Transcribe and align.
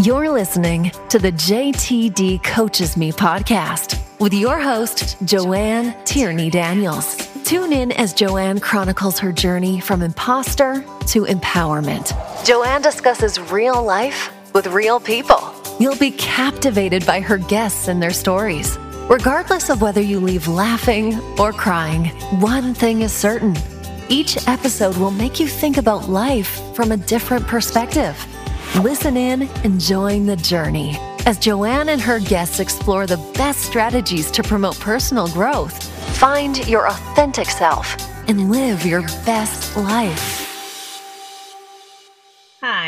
You're 0.00 0.30
listening 0.30 0.92
to 1.08 1.18
the 1.18 1.32
JTD 1.32 2.44
Coaches 2.44 2.96
Me 2.96 3.10
podcast 3.10 4.00
with 4.20 4.32
your 4.32 4.60
host, 4.60 5.16
Joanne 5.24 5.92
Tierney 6.04 6.50
Daniels. 6.50 7.16
Tune 7.42 7.72
in 7.72 7.90
as 7.90 8.14
Joanne 8.14 8.60
chronicles 8.60 9.18
her 9.18 9.32
journey 9.32 9.80
from 9.80 10.02
imposter 10.02 10.84
to 11.08 11.24
empowerment. 11.24 12.14
Joanne 12.46 12.80
discusses 12.80 13.40
real 13.50 13.82
life 13.82 14.30
with 14.54 14.68
real 14.68 15.00
people. 15.00 15.52
You'll 15.80 15.96
be 15.96 16.12
captivated 16.12 17.04
by 17.04 17.18
her 17.18 17.38
guests 17.38 17.88
and 17.88 18.00
their 18.00 18.12
stories. 18.12 18.78
Regardless 19.10 19.68
of 19.68 19.82
whether 19.82 20.00
you 20.00 20.20
leave 20.20 20.46
laughing 20.46 21.18
or 21.40 21.52
crying, 21.52 22.04
one 22.38 22.72
thing 22.72 23.00
is 23.00 23.12
certain 23.12 23.56
each 24.08 24.48
episode 24.48 24.96
will 24.96 25.10
make 25.10 25.38
you 25.38 25.46
think 25.46 25.76
about 25.76 26.08
life 26.08 26.60
from 26.74 26.92
a 26.92 26.96
different 26.96 27.46
perspective. 27.46 28.16
Listen 28.76 29.16
in 29.16 29.42
and 29.64 29.80
join 29.80 30.26
the 30.26 30.36
journey 30.36 30.96
as 31.28 31.38
Joanne 31.38 31.90
and 31.90 32.00
her 32.00 32.20
guests 32.20 32.58
explore 32.58 33.06
the 33.06 33.16
best 33.34 33.60
strategies 33.60 34.30
to 34.30 34.42
promote 34.42 34.80
personal 34.80 35.28
growth, 35.28 35.82
find 36.16 36.66
your 36.66 36.88
authentic 36.88 37.48
self, 37.48 37.96
and 38.28 38.50
live 38.50 38.86
your 38.86 39.02
best 39.26 39.76
life. 39.76 40.37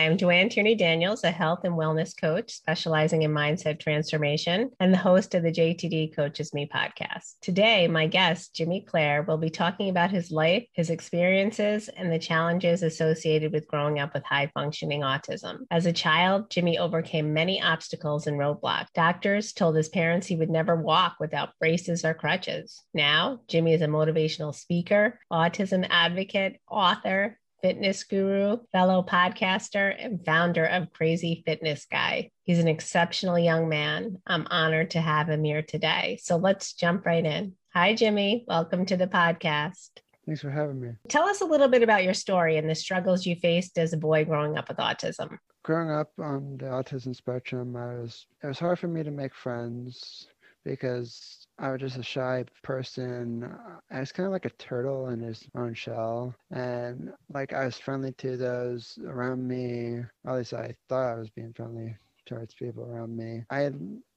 Hi, 0.01 0.07
I'm 0.07 0.17
Joanne 0.17 0.49
Tierney 0.49 0.77
Daniels, 0.77 1.25
a 1.25 1.31
health 1.31 1.61
and 1.65 1.75
wellness 1.75 2.19
coach 2.19 2.53
specializing 2.53 3.21
in 3.21 3.33
mindset 3.33 3.81
transformation 3.81 4.71
and 4.81 4.95
the 4.95 4.99
host 4.99 5.35
of 5.35 5.43
the 5.43 5.53
JTD 5.53 6.17
Coaches 6.17 6.55
Me 6.55 6.67
podcast. 6.75 7.35
Today, 7.43 7.87
my 7.87 8.07
guest, 8.07 8.55
Jimmy 8.55 8.81
Clare, 8.81 9.23
will 9.23 9.37
be 9.37 9.51
talking 9.51 9.91
about 9.91 10.11
his 10.11 10.31
life, 10.31 10.65
his 10.73 10.89
experiences, 10.89 11.91
and 11.91 12.11
the 12.11 12.19
challenges 12.19 12.83
associated 12.83 13.53
with 13.53 13.69
growing 13.69 13.99
up 13.99 14.15
with 14.15 14.25
high 14.25 14.51
functioning 14.55 15.03
autism. 15.03 15.67
As 15.71 15.85
a 15.85 15.93
child, 15.93 16.49
Jimmy 16.49 16.79
overcame 16.79 17.35
many 17.35 17.61
obstacles 17.61 18.27
and 18.27 18.39
roadblocks. 18.39 18.87
Doctors 18.95 19.53
told 19.53 19.77
his 19.77 19.91
parents 19.91 20.27
he 20.27 20.37
would 20.37 20.49
never 20.49 20.77
walk 20.77 21.17
without 21.21 21.51
braces 21.61 22.07
or 22.07 22.15
crutches. 22.15 22.83
Now, 22.95 23.41
Jimmy 23.49 23.75
is 23.75 23.83
a 23.83 23.87
motivational 23.87 24.55
speaker, 24.55 25.21
autism 25.31 25.87
advocate, 25.91 26.59
author, 26.71 27.39
fitness 27.63 28.05
guru, 28.05 28.59
fellow 28.73 29.03
podcaster, 29.03 29.95
and 29.99 30.25
founder 30.25 30.65
of 30.65 30.93
Crazy 30.93 31.43
Fitness 31.47 31.87
Guy. 31.91 32.31
He's 32.45 32.59
an 32.59 32.69
exceptional 32.69 33.39
young 33.39 33.69
man. 33.69 34.19
I'm 34.27 34.47
honored 34.51 34.91
to 34.93 35.01
have 35.01 35.29
him 35.29 35.45
here 35.45 35.63
today. 35.63 36.19
So 36.23 36.37
let's 36.37 36.73
jump 36.73 37.07
right 37.07 37.25
in. 37.25 37.55
Hi, 37.75 37.95
Jimmy. 37.95 38.45
Welcome 38.49 38.87
to 38.87 38.97
the 38.97 39.07
podcast. 39.07 39.91
Thanks 40.27 40.43
for 40.43 40.51
having 40.51 40.81
me. 40.81 40.91
Tell 41.09 41.29
us 41.29 41.41
a 41.41 41.47
little 41.47 41.69
bit 41.69 41.83
about 41.83 42.05
your 42.05 42.15
story 42.15 42.57
and 42.57 42.69
the 42.69 42.75
struggles 42.75 43.27
you 43.27 43.37
faced 43.37 43.79
as 43.79 43.93
a 43.93 43.97
boy 43.97 44.25
growing 44.25 44.57
up 44.57 44.69
with 44.69 44.79
autism. 44.79 45.39
Growing 45.63 45.91
up 45.91 46.11
on 46.19 46.57
the 46.59 46.67
autism 46.67 47.15
spectrum, 47.15 47.77
I 47.77 47.95
was 48.01 48.27
it 48.43 48.47
was 48.47 48.59
hard 48.59 48.79
for 48.79 48.89
me 48.89 49.03
to 49.03 49.11
make 49.11 49.35
friends 49.35 50.29
because 50.65 51.47
I 51.59 51.71
was 51.71 51.81
just 51.81 51.99
a 51.99 52.03
shy 52.03 52.45
person. 52.63 53.51
I 53.91 54.01
was 54.01 54.13
kind 54.13 54.27
of 54.27 54.33
like 54.33 54.47
a 54.47 54.51
turtle 54.51 55.09
in 55.09 55.21
his 55.21 55.45
own 55.55 55.75
shell. 55.75 56.35
And 56.51 57.13
like 57.33 57.53
I 57.53 57.65
was 57.67 57.79
friendly 57.79 58.13
to 58.19 58.37
those 58.37 58.99
around 59.07 59.47
me. 59.47 60.01
At 60.27 60.35
least 60.35 60.55
I 60.55 60.75
thought 60.89 61.13
I 61.13 61.19
was 61.19 61.31
being 61.31 61.53
friendly 61.53 61.97
towards 62.27 62.55
people 62.55 62.85
around 62.85 63.17
me. 63.17 63.45
I 63.51 63.71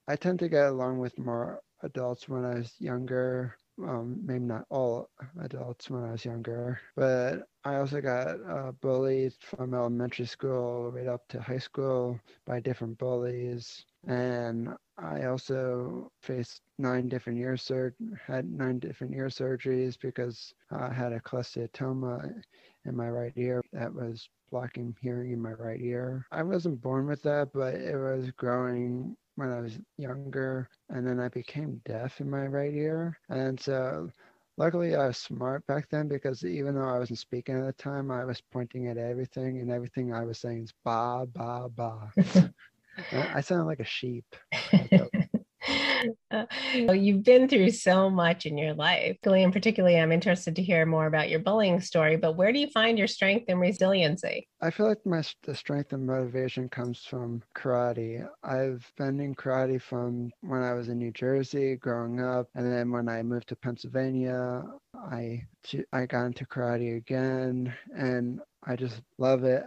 I 0.07 0.15
tend 0.15 0.39
to 0.39 0.49
get 0.49 0.67
along 0.67 0.99
with 0.99 1.17
more 1.17 1.61
adults 1.83 2.27
when 2.29 2.45
I 2.45 2.55
was 2.55 2.73
younger. 2.79 3.55
Um, 3.81 4.19
maybe 4.23 4.45
not 4.45 4.65
all 4.69 5.09
adults 5.41 5.89
when 5.89 6.03
I 6.03 6.11
was 6.11 6.23
younger, 6.23 6.79
but 6.95 7.47
I 7.63 7.77
also 7.77 8.01
got 8.01 8.27
uh, 8.47 8.71
bullied 8.81 9.33
from 9.39 9.73
elementary 9.73 10.27
school 10.27 10.91
right 10.91 11.07
up 11.07 11.27
to 11.29 11.41
high 11.41 11.57
school 11.57 12.19
by 12.45 12.59
different 12.59 12.99
bullies 12.99 13.83
and 14.05 14.69
I 14.97 15.25
also 15.25 16.11
faced 16.21 16.61
nine 16.77 17.07
different 17.09 17.39
ear 17.39 17.57
sur- 17.57 17.95
had 18.25 18.49
nine 18.51 18.79
different 18.79 19.13
ear 19.15 19.27
surgeries 19.27 19.97
because 19.99 20.53
I 20.71 20.91
had 20.93 21.13
a 21.13 21.19
cholesteatoma 21.19 22.41
in 22.85 22.95
my 22.95 23.09
right 23.09 23.33
ear 23.35 23.61
that 23.73 23.93
was 23.93 24.29
blocking 24.51 24.95
hearing 25.01 25.31
in 25.31 25.41
my 25.41 25.53
right 25.53 25.81
ear. 25.81 26.25
I 26.31 26.43
wasn't 26.43 26.81
born 26.81 27.07
with 27.07 27.21
that, 27.23 27.51
but 27.53 27.75
it 27.75 27.97
was 27.97 28.31
growing 28.31 29.15
when 29.35 29.51
I 29.51 29.61
was 29.61 29.79
younger, 29.97 30.69
and 30.89 31.05
then 31.07 31.19
I 31.19 31.27
became 31.29 31.81
deaf 31.85 32.21
in 32.21 32.29
my 32.29 32.47
right 32.47 32.73
ear, 32.73 33.17
and 33.29 33.59
so. 33.59 34.09
Luckily, 34.57 34.95
I 34.95 35.07
was 35.07 35.17
smart 35.17 35.65
back 35.65 35.89
then 35.89 36.07
because 36.07 36.45
even 36.45 36.75
though 36.75 36.87
I 36.87 36.99
wasn't 36.99 37.17
speaking 37.17 37.55
at 37.57 37.65
the 37.65 37.73
time, 37.73 38.11
I 38.11 38.23
was 38.23 38.39
pointing 38.39 38.87
at 38.87 38.97
everything, 38.97 39.59
and 39.59 39.71
everything 39.71 40.13
I 40.13 40.25
was 40.25 40.37
saying 40.37 40.65
is 40.65 40.73
ba, 40.85 41.25
ba, 41.33 41.69
ba. 41.69 42.11
I 43.11 43.41
sound 43.41 43.67
like 43.67 43.79
a 43.79 43.85
sheep. 43.85 44.25
uh, 46.31 46.45
you've 46.93 47.23
been 47.23 47.47
through 47.47 47.71
so 47.71 48.09
much 48.09 48.45
in 48.45 48.57
your 48.57 48.73
life. 48.73 49.17
And 49.23 49.53
particularly, 49.53 49.99
I'm 49.99 50.11
interested 50.11 50.55
to 50.55 50.63
hear 50.63 50.85
more 50.85 51.07
about 51.07 51.29
your 51.29 51.39
bullying 51.39 51.79
story, 51.79 52.17
but 52.17 52.35
where 52.35 52.51
do 52.51 52.59
you 52.59 52.67
find 52.67 52.97
your 52.97 53.07
strength 53.07 53.45
and 53.47 53.59
resiliency? 53.59 54.47
I 54.61 54.69
feel 54.69 54.87
like 54.87 55.05
my 55.05 55.23
the 55.43 55.55
strength 55.55 55.93
and 55.93 56.05
motivation 56.05 56.69
comes 56.69 56.99
from 56.99 57.41
karate. 57.55 58.27
I've 58.43 58.89
been 58.97 59.19
in 59.19 59.35
karate 59.35 59.81
from 59.81 60.31
when 60.41 60.61
I 60.61 60.73
was 60.73 60.89
in 60.89 60.97
New 60.97 61.11
Jersey 61.11 61.75
growing 61.75 62.21
up, 62.21 62.47
and 62.55 62.71
then 62.71 62.91
when 62.91 63.07
I 63.09 63.23
moved 63.23 63.49
to 63.49 63.55
Pennsylvania, 63.55 64.63
I 64.95 65.43
I 65.91 66.05
got 66.05 66.25
into 66.25 66.45
karate 66.45 66.97
again, 66.97 67.73
and 67.95 68.41
I 68.63 68.75
just 68.75 69.01
love 69.17 69.43
it. 69.43 69.63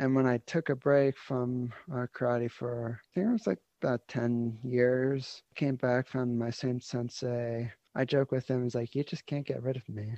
And 0.00 0.14
when 0.14 0.26
I 0.26 0.38
took 0.46 0.70
a 0.70 0.74
break 0.74 1.18
from 1.18 1.70
uh, 1.92 2.06
karate 2.16 2.50
for, 2.50 2.98
I 3.02 3.06
think 3.14 3.28
it 3.28 3.32
was 3.32 3.46
like 3.46 3.58
about 3.82 4.00
10 4.08 4.58
years, 4.64 5.42
came 5.56 5.76
back, 5.76 6.08
found 6.08 6.38
my 6.38 6.48
same 6.48 6.80
sensei. 6.80 7.70
I 7.94 8.04
joke 8.06 8.32
with 8.32 8.48
him, 8.48 8.62
he's 8.62 8.74
like, 8.74 8.94
you 8.94 9.04
just 9.04 9.26
can't 9.26 9.46
get 9.46 9.62
rid 9.62 9.76
of 9.76 9.86
me. 9.90 10.14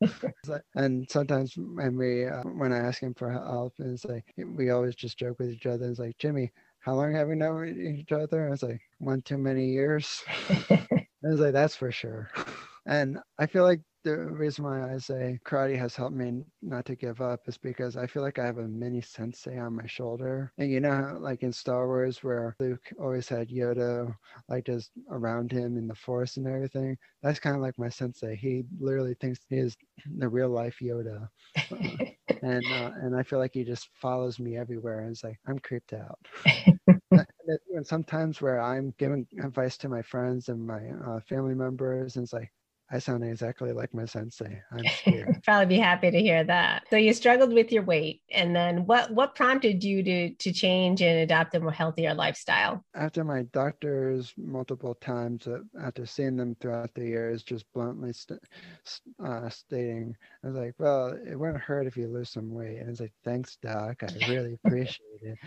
and 0.74 1.06
sometimes 1.10 1.52
when 1.54 1.98
we, 1.98 2.24
uh, 2.24 2.44
when 2.44 2.72
I 2.72 2.78
ask 2.78 3.02
him 3.02 3.12
for 3.12 3.30
help, 3.30 3.74
it's 3.78 4.06
like, 4.06 4.24
we 4.38 4.70
always 4.70 4.94
just 4.94 5.18
joke 5.18 5.38
with 5.38 5.50
each 5.50 5.66
other. 5.66 5.86
It's 5.86 5.98
like, 5.98 6.16
Jimmy, 6.16 6.50
how 6.78 6.94
long 6.94 7.12
have 7.12 7.28
we 7.28 7.34
known 7.34 7.68
each 7.98 8.12
other? 8.12 8.46
I 8.46 8.50
was 8.50 8.62
like, 8.62 8.80
one 9.00 9.20
too 9.20 9.36
many 9.36 9.66
years. 9.66 10.24
I 10.70 10.86
was 11.24 11.40
like, 11.40 11.52
that's 11.52 11.76
for 11.76 11.92
sure. 11.92 12.30
And 12.86 13.18
I 13.38 13.44
feel 13.44 13.64
like 13.64 13.82
the 14.06 14.16
reason 14.16 14.64
why 14.64 14.94
I 14.94 14.98
say 14.98 15.40
karate 15.44 15.76
has 15.76 15.96
helped 15.96 16.14
me 16.14 16.44
not 16.62 16.84
to 16.86 16.94
give 16.94 17.20
up 17.20 17.40
is 17.48 17.58
because 17.58 17.96
I 17.96 18.06
feel 18.06 18.22
like 18.22 18.38
I 18.38 18.46
have 18.46 18.58
a 18.58 18.68
mini 18.68 19.00
sensei 19.00 19.58
on 19.58 19.74
my 19.74 19.86
shoulder. 19.86 20.52
And 20.58 20.70
you 20.70 20.78
know, 20.80 21.18
like 21.20 21.42
in 21.42 21.52
Star 21.52 21.88
Wars, 21.88 22.22
where 22.22 22.54
Luke 22.60 22.84
always 23.00 23.28
had 23.28 23.48
Yoda, 23.48 24.14
like 24.48 24.66
just 24.66 24.92
around 25.10 25.50
him 25.50 25.76
in 25.76 25.88
the 25.88 25.94
force 25.96 26.36
and 26.36 26.46
everything. 26.46 26.96
That's 27.22 27.40
kind 27.40 27.56
of 27.56 27.62
like 27.62 27.78
my 27.78 27.88
sensei. 27.88 28.36
He 28.36 28.64
literally 28.78 29.14
thinks 29.20 29.40
he 29.48 29.56
is 29.56 29.76
the 30.18 30.28
real 30.28 30.50
life 30.50 30.76
Yoda, 30.80 31.28
and 32.42 32.64
uh, 32.72 32.90
and 33.02 33.16
I 33.16 33.24
feel 33.24 33.40
like 33.40 33.54
he 33.54 33.64
just 33.64 33.88
follows 33.94 34.38
me 34.38 34.56
everywhere. 34.56 35.00
And 35.00 35.10
it's 35.10 35.24
like 35.24 35.40
I'm 35.48 35.58
creeped 35.58 35.94
out. 35.94 36.18
and 37.10 37.84
sometimes 37.84 38.40
where 38.40 38.60
I'm 38.60 38.94
giving 38.98 39.26
advice 39.42 39.76
to 39.78 39.88
my 39.88 40.02
friends 40.02 40.48
and 40.48 40.64
my 40.64 40.82
uh, 41.06 41.20
family 41.28 41.54
members, 41.54 42.14
and 42.16 42.22
it's 42.22 42.32
like 42.32 42.52
I 42.90 42.98
sound 43.00 43.24
exactly 43.24 43.72
like 43.72 43.92
my 43.92 44.04
sensei. 44.04 44.62
I'm 44.70 44.86
scared. 44.88 45.42
Probably 45.44 45.66
be 45.66 45.78
happy 45.78 46.10
to 46.10 46.20
hear 46.20 46.44
that. 46.44 46.84
So 46.88 46.96
you 46.96 47.12
struggled 47.12 47.52
with 47.52 47.72
your 47.72 47.82
weight, 47.82 48.22
and 48.30 48.54
then 48.54 48.86
what? 48.86 49.10
What 49.10 49.34
prompted 49.34 49.82
you 49.82 50.02
to 50.04 50.34
to 50.34 50.52
change 50.52 51.02
and 51.02 51.18
adopt 51.18 51.54
a 51.54 51.60
more 51.60 51.72
healthier 51.72 52.14
lifestyle? 52.14 52.84
After 52.94 53.24
my 53.24 53.42
doctors 53.52 54.32
multiple 54.36 54.94
times, 54.94 55.46
uh, 55.46 55.60
after 55.80 56.06
seeing 56.06 56.36
them 56.36 56.54
throughout 56.60 56.94
the 56.94 57.04
years, 57.06 57.42
just 57.42 57.64
bluntly 57.74 58.12
st- 58.12 58.40
uh, 59.22 59.48
stating, 59.48 60.16
I 60.44 60.46
was 60.46 60.56
like, 60.56 60.74
"Well, 60.78 61.08
it 61.08 61.36
wouldn't 61.38 61.60
hurt 61.62 61.86
if 61.86 61.96
you 61.96 62.06
lose 62.08 62.30
some 62.30 62.50
weight." 62.54 62.78
And 62.78 62.90
it's 62.90 63.00
like, 63.00 63.14
"Thanks, 63.24 63.56
doc. 63.56 64.02
I 64.04 64.14
really 64.22 64.54
appreciate 64.64 65.22
it." 65.22 65.38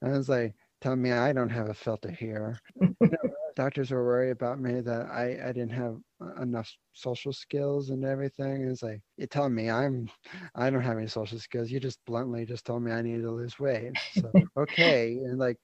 And 0.00 0.14
I 0.14 0.18
was 0.18 0.28
like, 0.28 0.54
"Tell 0.80 0.96
me 0.96 1.12
I 1.12 1.32
don't 1.32 1.50
have 1.50 1.68
a 1.68 1.74
filter 1.74 2.10
here." 2.10 2.58
you 2.80 3.10
know, 3.10 3.31
doctors 3.54 3.90
were 3.90 4.04
worried 4.04 4.30
about 4.30 4.60
me 4.60 4.80
that 4.80 5.06
I, 5.10 5.38
I 5.44 5.52
didn't 5.52 5.72
have 5.72 5.96
enough 6.40 6.72
social 6.92 7.32
skills 7.32 7.90
and 7.90 8.04
everything. 8.04 8.68
It's 8.68 8.82
like 8.82 9.00
you 9.16 9.26
tell 9.26 9.48
me 9.48 9.70
I'm 9.70 10.08
I 10.54 10.70
don't 10.70 10.82
have 10.82 10.98
any 10.98 11.06
social 11.06 11.38
skills. 11.38 11.70
You 11.70 11.80
just 11.80 11.98
bluntly 12.06 12.44
just 12.44 12.64
told 12.64 12.82
me 12.82 12.92
I 12.92 13.02
needed 13.02 13.22
to 13.22 13.30
lose 13.30 13.58
weight. 13.58 13.92
So 14.12 14.32
okay, 14.56 15.18
and 15.24 15.38
like 15.38 15.58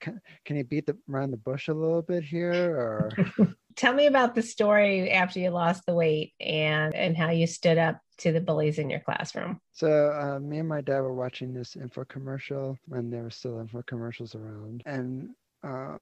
can 0.45 0.57
you 0.57 0.65
beat 0.65 0.87
the 0.87 0.97
around 1.11 1.31
the 1.31 1.37
bush 1.37 1.69
a 1.69 1.75
little 1.75 2.03
bit 2.03 2.25
here 2.25 2.77
or 2.77 3.11
tell 3.77 3.95
me 3.95 4.07
about 4.07 4.35
the 4.35 4.43
story 4.43 5.11
after 5.11 5.39
you 5.39 5.51
lost 5.51 5.87
the 5.87 5.95
weight 5.95 6.35
and 6.41 6.95
and 6.95 7.17
how 7.17 7.31
you 7.31 7.47
stood 7.47 7.79
up 7.79 8.01
to 8.19 8.33
the 8.33 8.41
bullies 8.41 8.79
in 8.79 8.91
your 8.91 9.01
classroom. 9.01 9.61
So 9.73 10.11
uh, 10.11 10.41
me 10.41 10.59
and 10.59 10.69
my 10.69 10.81
dad 10.81 11.01
were 11.01 11.15
watching 11.15 11.55
this 11.55 11.77
info 11.77 12.05
commercial 12.05 12.77
when 12.87 13.11
there 13.11 13.23
were 13.23 13.31
still 13.31 13.61
info 13.61 13.83
commercials 13.83 14.35
around, 14.35 14.83
and 14.87 15.31
uh, 15.63 15.99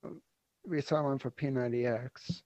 we 0.68 0.80
saw 0.80 1.02
one 1.02 1.18
for 1.18 1.30
P90X, 1.30 2.42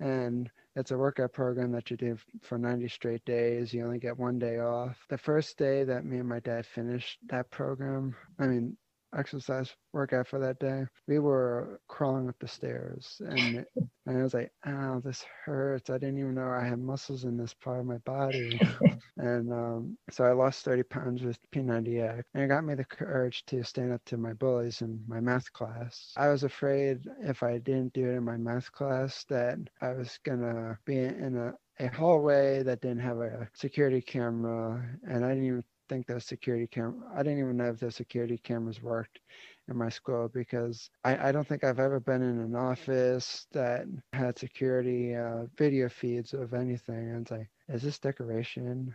and 0.00 0.50
it's 0.76 0.90
a 0.90 0.98
workout 0.98 1.32
program 1.32 1.72
that 1.72 1.90
you 1.90 1.96
do 1.96 2.16
for 2.42 2.58
90 2.58 2.88
straight 2.88 3.24
days. 3.24 3.72
You 3.72 3.84
only 3.84 3.98
get 3.98 4.18
one 4.18 4.38
day 4.38 4.58
off. 4.58 4.96
The 5.08 5.18
first 5.18 5.58
day 5.58 5.84
that 5.84 6.04
me 6.04 6.18
and 6.18 6.28
my 6.28 6.40
dad 6.40 6.66
finished 6.66 7.18
that 7.28 7.50
program, 7.50 8.14
I 8.38 8.46
mean, 8.46 8.76
exercise 9.16 9.74
workout 9.92 10.26
for 10.28 10.38
that 10.40 10.58
day. 10.58 10.86
We 11.06 11.18
were 11.18 11.80
crawling 11.88 12.28
up 12.28 12.36
the 12.40 12.48
stairs, 12.48 13.20
and 13.24 13.64
and 14.06 14.18
I 14.18 14.22
was 14.22 14.34
like, 14.34 14.52
"Oh, 14.66 15.00
this 15.00 15.24
hurts." 15.44 15.90
I 15.90 15.98
didn't 15.98 16.18
even 16.18 16.34
know 16.34 16.48
I 16.50 16.64
had 16.64 16.78
muscles 16.80 17.24
in 17.24 17.36
this 17.36 17.54
part 17.54 17.80
of 17.80 17.86
my 17.86 17.98
body, 17.98 18.60
and 19.16 19.52
um, 19.52 19.98
so 20.10 20.24
I 20.24 20.32
lost 20.32 20.64
30 20.64 20.82
pounds 20.84 21.22
with 21.22 21.38
P90X, 21.50 22.22
and 22.34 22.42
it 22.44 22.48
got 22.48 22.64
me 22.64 22.74
the 22.74 22.84
courage 22.84 23.44
to 23.46 23.62
stand 23.64 23.92
up 23.92 24.04
to 24.06 24.16
my 24.16 24.32
bullies 24.34 24.80
in 24.82 25.04
my 25.06 25.20
math 25.20 25.52
class. 25.52 26.12
I 26.16 26.28
was 26.28 26.42
afraid 26.44 27.06
if 27.20 27.42
I 27.42 27.58
didn't 27.58 27.92
do 27.94 28.08
it 28.10 28.16
in 28.16 28.24
my 28.24 28.36
math 28.36 28.72
class 28.72 29.24
that 29.26 29.58
I 29.80 29.92
was 29.92 30.18
gonna 30.24 30.78
be 30.84 30.98
in 30.98 31.36
a 31.36 31.54
a 31.78 31.88
hallway 31.88 32.62
that 32.62 32.80
didn't 32.80 33.00
have 33.00 33.18
a 33.20 33.48
security 33.54 34.00
camera 34.02 34.98
and 35.04 35.24
I 35.24 35.28
didn't 35.30 35.44
even 35.46 35.64
think 35.88 36.06
those 36.06 36.24
security 36.24 36.66
cam 36.66 37.04
I 37.14 37.22
didn't 37.22 37.40
even 37.40 37.56
know 37.56 37.70
if 37.70 37.80
those 37.80 37.96
security 37.96 38.38
cameras 38.38 38.82
worked 38.82 39.20
in 39.68 39.76
my 39.76 39.88
school 39.88 40.30
because 40.32 40.90
I, 41.04 41.28
I 41.28 41.32
don't 41.32 41.46
think 41.46 41.64
I've 41.64 41.78
ever 41.78 42.00
been 42.00 42.22
in 42.22 42.40
an 42.40 42.54
office 42.54 43.46
that 43.52 43.86
had 44.12 44.38
security 44.38 45.14
uh, 45.14 45.44
video 45.56 45.88
feeds 45.88 46.34
of 46.34 46.54
anything. 46.54 47.10
And 47.10 47.22
it's 47.22 47.30
like, 47.30 47.48
is 47.68 47.82
this 47.82 47.98
decoration? 47.98 48.94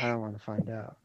I 0.00 0.08
don't 0.08 0.20
want 0.20 0.36
to 0.36 0.44
find 0.44 0.68
out. 0.70 0.96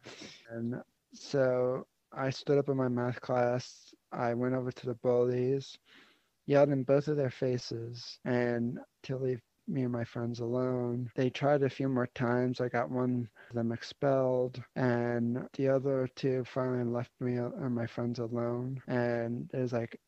And 0.51 0.81
so 1.13 1.86
I 2.12 2.30
stood 2.30 2.57
up 2.57 2.69
in 2.69 2.77
my 2.77 2.88
math 2.88 3.21
class. 3.21 3.94
I 4.12 4.33
went 4.33 4.56
over 4.56 4.71
to 4.71 4.86
the 4.86 4.95
bullies, 4.95 5.77
yelled 6.45 6.69
in 6.69 6.83
both 6.83 7.07
of 7.07 7.18
their 7.18 7.30
faces, 7.30 8.19
and 8.25 8.80
to 9.04 9.18
leave 9.18 9.42
me 9.69 9.83
and 9.83 9.92
my 9.92 10.04
friends 10.04 10.39
alone. 10.39 11.10
They 11.16 11.30
tried 11.30 11.63
a 11.63 11.69
few 11.69 11.88
more 11.89 12.07
times. 12.07 12.60
I 12.62 12.69
got 12.69 12.89
one 12.89 13.30
of 13.50 13.56
them 13.56 13.71
expelled, 13.71 14.62
and 14.75 15.48
the 15.54 15.69
other 15.69 16.10
two 16.16 16.44
finally 16.45 16.83
left 16.83 17.12
me 17.19 17.38
and 17.38 17.75
my 17.75 17.88
friends 17.88 18.19
alone. 18.19 18.81
And 18.88 19.50
it 19.54 19.60
was 19.60 19.74
like, 19.74 20.00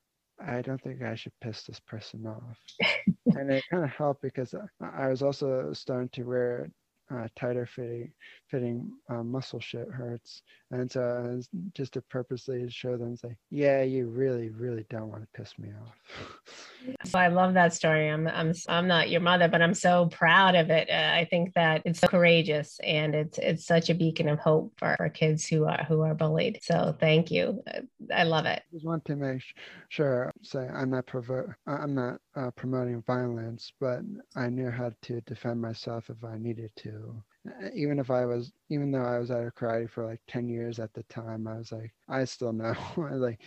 I 0.45 0.61
don't 0.61 0.81
think 0.81 1.01
I 1.03 1.15
should 1.15 1.33
piss 1.41 1.63
this 1.63 1.79
person 1.79 2.25
off. 2.25 2.57
and 3.35 3.51
it 3.51 3.63
kind 3.69 3.83
of 3.83 3.91
helped 3.91 4.21
because 4.21 4.55
I 4.81 5.07
was 5.07 5.21
also 5.21 5.71
starting 5.73 6.09
to 6.09 6.23
wear 6.23 6.69
uh, 7.13 7.27
tighter 7.35 7.65
fitting, 7.65 8.11
fitting 8.49 8.91
uh, 9.09 9.23
muscle 9.23 9.59
shit 9.59 9.87
hurts. 9.89 10.43
And 10.71 10.89
so 10.89 11.41
just 11.73 11.93
to 11.93 12.01
purposely 12.01 12.69
show 12.69 12.97
them, 12.97 13.17
say, 13.17 13.35
yeah, 13.49 13.81
you 13.81 14.07
really, 14.07 14.49
really 14.49 14.85
don't 14.89 15.09
want 15.09 15.23
to 15.23 15.27
piss 15.33 15.57
me 15.59 15.69
off. 15.81 16.95
so 17.05 17.19
I 17.19 17.27
love 17.27 17.53
that 17.55 17.73
story. 17.73 18.09
I'm, 18.09 18.27
I'm, 18.27 18.53
I'm 18.69 18.87
not 18.87 19.09
your 19.09 19.21
mother, 19.21 19.47
but 19.47 19.61
I'm 19.61 19.73
so 19.73 20.07
proud 20.07 20.55
of 20.55 20.69
it. 20.69 20.89
Uh, 20.89 21.11
I 21.13 21.27
think 21.29 21.53
that 21.55 21.81
it's 21.85 21.99
so 21.99 22.07
courageous 22.07 22.79
and 22.83 23.13
it's, 23.13 23.37
it's 23.37 23.65
such 23.65 23.89
a 23.89 23.95
beacon 23.95 24.29
of 24.29 24.39
hope 24.39 24.73
for, 24.77 24.95
for 24.97 25.09
kids 25.09 25.45
who 25.45 25.65
are, 25.65 25.83
who 25.83 26.01
are 26.01 26.13
bullied. 26.13 26.59
So 26.61 26.95
thank 26.99 27.31
you. 27.31 27.61
Uh, 27.67 27.81
I 28.13 28.23
love 28.23 28.45
it. 28.45 28.61
I 28.71 28.73
just 28.73 28.85
want 28.85 29.03
to 29.05 29.15
make 29.15 29.41
sure, 29.89 30.31
say, 30.41 30.67
I'm 30.73 30.89
not 30.89 31.05
provo- 31.05 31.53
I'm 31.67 31.93
not 31.93 32.19
uh, 32.35 32.51
promoting 32.51 33.01
violence, 33.05 33.73
but 33.79 34.01
I 34.35 34.47
knew 34.47 34.69
how 34.69 34.91
to 35.03 35.21
defend 35.21 35.61
myself 35.61 36.09
if 36.09 36.23
I 36.23 36.37
needed 36.37 36.71
to. 36.77 37.00
Uh, 37.47 37.69
even 37.73 37.97
if 37.99 38.11
I 38.11 38.25
was, 38.25 38.51
even 38.69 38.91
though 38.91 39.03
I 39.03 39.17
was 39.17 39.31
out 39.31 39.43
of 39.43 39.55
karate 39.55 39.89
for 39.89 40.05
like 40.05 40.21
10 40.27 40.47
years 40.47 40.79
at 40.79 40.93
the 40.93 41.03
time, 41.03 41.47
I 41.47 41.57
was 41.57 41.71
like, 41.71 41.91
I 42.07 42.23
still 42.25 42.53
know. 42.53 42.75
like, 42.97 43.39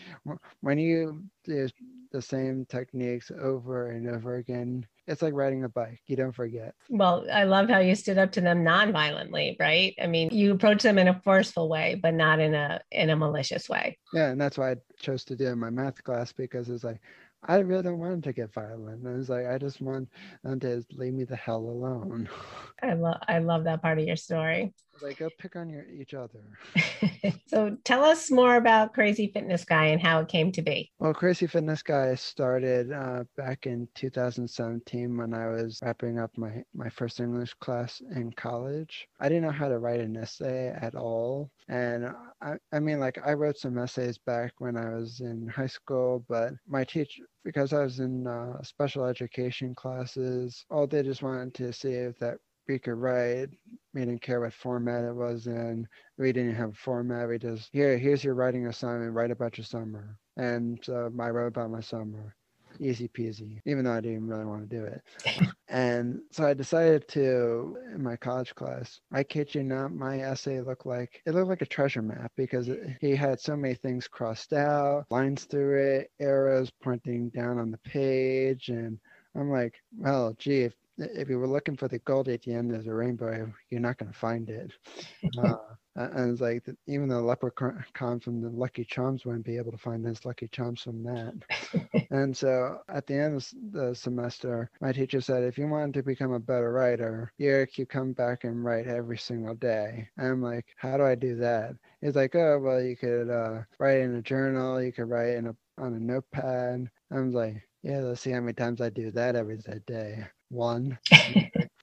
when 0.60 0.78
you 0.78 1.24
do 1.44 1.68
the 2.10 2.22
same 2.22 2.66
techniques 2.66 3.30
over 3.40 3.90
and 3.90 4.08
over 4.08 4.36
again, 4.36 4.86
it's 5.06 5.22
like 5.22 5.34
riding 5.34 5.64
a 5.64 5.68
bike. 5.68 6.00
You 6.06 6.16
don't 6.16 6.34
forget. 6.34 6.74
Well, 6.88 7.26
I 7.32 7.44
love 7.44 7.68
how 7.68 7.78
you 7.78 7.94
stood 7.94 8.18
up 8.18 8.32
to 8.32 8.40
them 8.40 8.64
non-violently, 8.64 9.56
right? 9.60 9.94
I 10.00 10.06
mean, 10.06 10.30
you 10.30 10.52
approach 10.52 10.82
them 10.82 10.98
in 10.98 11.08
a 11.08 11.20
forceful 11.22 11.68
way, 11.68 11.98
but 12.02 12.14
not 12.14 12.40
in 12.40 12.54
a 12.54 12.80
in 12.90 13.10
a 13.10 13.16
malicious 13.16 13.68
way. 13.68 13.98
Yeah, 14.12 14.30
and 14.30 14.40
that's 14.40 14.56
why 14.56 14.72
I 14.72 14.76
chose 14.98 15.24
to 15.26 15.36
do 15.36 15.48
in 15.48 15.58
my 15.58 15.70
math 15.70 16.02
class 16.02 16.32
because 16.32 16.70
it's 16.70 16.84
like 16.84 17.00
I 17.46 17.56
really 17.58 17.82
don't 17.82 17.98
want 17.98 18.24
to 18.24 18.32
get 18.32 18.52
violent. 18.52 19.06
I 19.06 19.12
was 19.12 19.28
like, 19.28 19.46
I 19.46 19.58
just 19.58 19.80
want 19.80 20.08
them 20.42 20.60
to 20.60 20.84
leave 20.92 21.12
me 21.12 21.24
the 21.24 21.36
hell 21.36 21.58
alone. 21.60 22.28
I 22.82 22.94
love 22.94 23.18
I 23.28 23.38
love 23.38 23.64
that 23.64 23.82
part 23.82 23.98
of 23.98 24.06
your 24.06 24.16
story. 24.16 24.74
Like 25.02 25.18
go 25.18 25.28
pick 25.38 25.56
on 25.56 25.68
your 25.68 25.84
each 25.90 26.14
other. 26.14 26.40
so 27.46 27.76
tell 27.84 28.04
us 28.04 28.30
more 28.30 28.56
about 28.56 28.94
Crazy 28.94 29.30
Fitness 29.32 29.64
Guy 29.64 29.86
and 29.86 30.00
how 30.00 30.20
it 30.20 30.28
came 30.28 30.52
to 30.52 30.62
be. 30.62 30.90
Well, 30.98 31.14
Crazy 31.14 31.46
Fitness 31.46 31.82
Guy 31.82 32.14
started 32.14 32.92
uh, 32.92 33.24
back 33.36 33.66
in 33.66 33.88
2017 33.94 35.16
when 35.16 35.34
I 35.34 35.48
was 35.48 35.78
wrapping 35.82 36.18
up 36.18 36.30
my 36.36 36.62
my 36.74 36.88
first 36.88 37.20
English 37.20 37.54
class 37.54 38.00
in 38.14 38.32
college. 38.32 39.08
I 39.20 39.28
didn't 39.28 39.44
know 39.44 39.50
how 39.50 39.68
to 39.68 39.78
write 39.78 40.00
an 40.00 40.16
essay 40.16 40.68
at 40.68 40.94
all, 40.94 41.50
and 41.68 42.06
I 42.40 42.56
I 42.72 42.80
mean 42.80 43.00
like 43.00 43.18
I 43.24 43.32
wrote 43.32 43.58
some 43.58 43.78
essays 43.78 44.18
back 44.18 44.52
when 44.58 44.76
I 44.76 44.94
was 44.94 45.20
in 45.20 45.48
high 45.48 45.66
school, 45.66 46.24
but 46.28 46.54
my 46.68 46.84
teacher 46.84 47.24
because 47.44 47.72
I 47.72 47.82
was 47.82 48.00
in 48.00 48.26
uh, 48.26 48.62
special 48.62 49.04
education 49.04 49.74
classes, 49.74 50.64
all 50.70 50.86
they 50.86 51.02
just 51.02 51.22
wanted 51.22 51.54
to 51.54 51.72
see 51.72 51.92
if 51.92 52.18
that 52.18 52.38
we 52.66 52.78
could 52.78 52.94
write. 52.94 53.50
We 53.94 54.00
didn't 54.00 54.22
care 54.22 54.40
what 54.40 54.52
format 54.52 55.04
it 55.04 55.14
was 55.14 55.46
in. 55.46 55.86
We 56.18 56.32
didn't 56.32 56.56
have 56.56 56.70
a 56.70 56.74
format. 56.74 57.28
We 57.28 57.38
just 57.38 57.70
here, 57.72 57.96
here's 57.96 58.24
your 58.24 58.34
writing 58.34 58.66
assignment. 58.66 59.14
Write 59.14 59.30
about 59.30 59.56
your 59.56 59.64
summer. 59.64 60.18
And 60.36 60.80
so 60.82 61.12
I 61.20 61.30
wrote 61.30 61.46
about 61.46 61.70
my 61.70 61.80
summer. 61.80 62.34
Easy 62.80 63.06
peasy, 63.06 63.60
even 63.66 63.84
though 63.84 63.92
I 63.92 64.00
didn't 64.00 64.26
really 64.26 64.44
want 64.44 64.68
to 64.68 64.76
do 64.76 64.84
it. 64.84 65.00
and 65.68 66.20
so 66.32 66.44
I 66.44 66.54
decided 66.54 67.06
to, 67.10 67.78
in 67.94 68.02
my 68.02 68.16
college 68.16 68.52
class, 68.56 69.00
I 69.12 69.22
kid 69.22 69.54
you 69.54 69.62
not, 69.62 69.94
my 69.94 70.18
essay 70.18 70.60
looked 70.60 70.84
like 70.84 71.22
it 71.24 71.34
looked 71.34 71.48
like 71.48 71.62
a 71.62 71.66
treasure 71.66 72.02
map 72.02 72.32
because 72.36 72.68
it, 72.68 72.96
he 73.00 73.14
had 73.14 73.38
so 73.38 73.56
many 73.56 73.74
things 73.74 74.08
crossed 74.08 74.52
out, 74.52 75.04
lines 75.08 75.44
through 75.44 75.98
it, 75.98 76.10
arrows 76.18 76.68
pointing 76.82 77.28
down 77.28 77.60
on 77.60 77.70
the 77.70 77.78
page, 77.78 78.70
and 78.70 78.98
I'm 79.36 79.50
like, 79.50 79.74
well, 79.96 80.34
gee, 80.36 80.62
if 80.62 80.74
if 80.96 81.28
you 81.28 81.38
were 81.38 81.48
looking 81.48 81.76
for 81.76 81.88
the 81.88 81.98
gold 82.00 82.28
at 82.28 82.42
the 82.42 82.54
end 82.54 82.74
of 82.74 82.84
the 82.84 82.94
rainbow, 82.94 83.52
you're 83.70 83.80
not 83.80 83.98
going 83.98 84.12
to 84.12 84.18
find 84.18 84.48
it. 84.48 84.72
Uh, 85.96 86.08
and 86.10 86.32
it's 86.32 86.40
like, 86.40 86.64
even 86.88 87.06
the 87.06 87.20
leprechaun 87.20 88.18
from 88.18 88.40
the 88.40 88.48
Lucky 88.48 88.84
Charms 88.84 89.24
wouldn't 89.24 89.44
be 89.44 89.56
able 89.56 89.70
to 89.70 89.78
find 89.78 90.04
his 90.04 90.24
Lucky 90.24 90.48
Charms 90.48 90.82
from 90.82 91.04
that. 91.04 91.34
and 92.10 92.36
so 92.36 92.80
at 92.88 93.06
the 93.06 93.14
end 93.14 93.36
of 93.36 93.48
the 93.70 93.94
semester, 93.94 94.68
my 94.80 94.90
teacher 94.90 95.20
said, 95.20 95.44
if 95.44 95.56
you 95.56 95.68
wanted 95.68 95.94
to 95.94 96.02
become 96.02 96.32
a 96.32 96.40
better 96.40 96.72
writer, 96.72 97.32
Eric, 97.38 97.78
you 97.78 97.86
come 97.86 98.12
back 98.12 98.42
and 98.42 98.64
write 98.64 98.88
every 98.88 99.18
single 99.18 99.54
day. 99.54 100.08
And 100.16 100.26
I'm 100.26 100.42
like, 100.42 100.66
how 100.76 100.96
do 100.96 101.04
I 101.04 101.14
do 101.14 101.36
that? 101.36 101.76
He's 102.00 102.16
like, 102.16 102.34
oh, 102.34 102.58
well, 102.58 102.82
you 102.82 102.96
could 102.96 103.30
uh, 103.30 103.60
write 103.78 104.00
in 104.00 104.16
a 104.16 104.22
journal, 104.22 104.82
you 104.82 104.92
could 104.92 105.08
write 105.08 105.36
in 105.36 105.46
a, 105.46 105.56
on 105.78 105.94
a 105.94 106.00
notepad. 106.00 106.90
I'm 107.12 107.30
like, 107.30 107.62
yeah, 107.84 108.00
let's 108.00 108.20
see 108.20 108.32
how 108.32 108.40
many 108.40 108.54
times 108.54 108.80
I 108.80 108.90
do 108.90 109.12
that 109.12 109.36
every 109.36 109.58
day 109.86 110.26
one. 110.48 110.98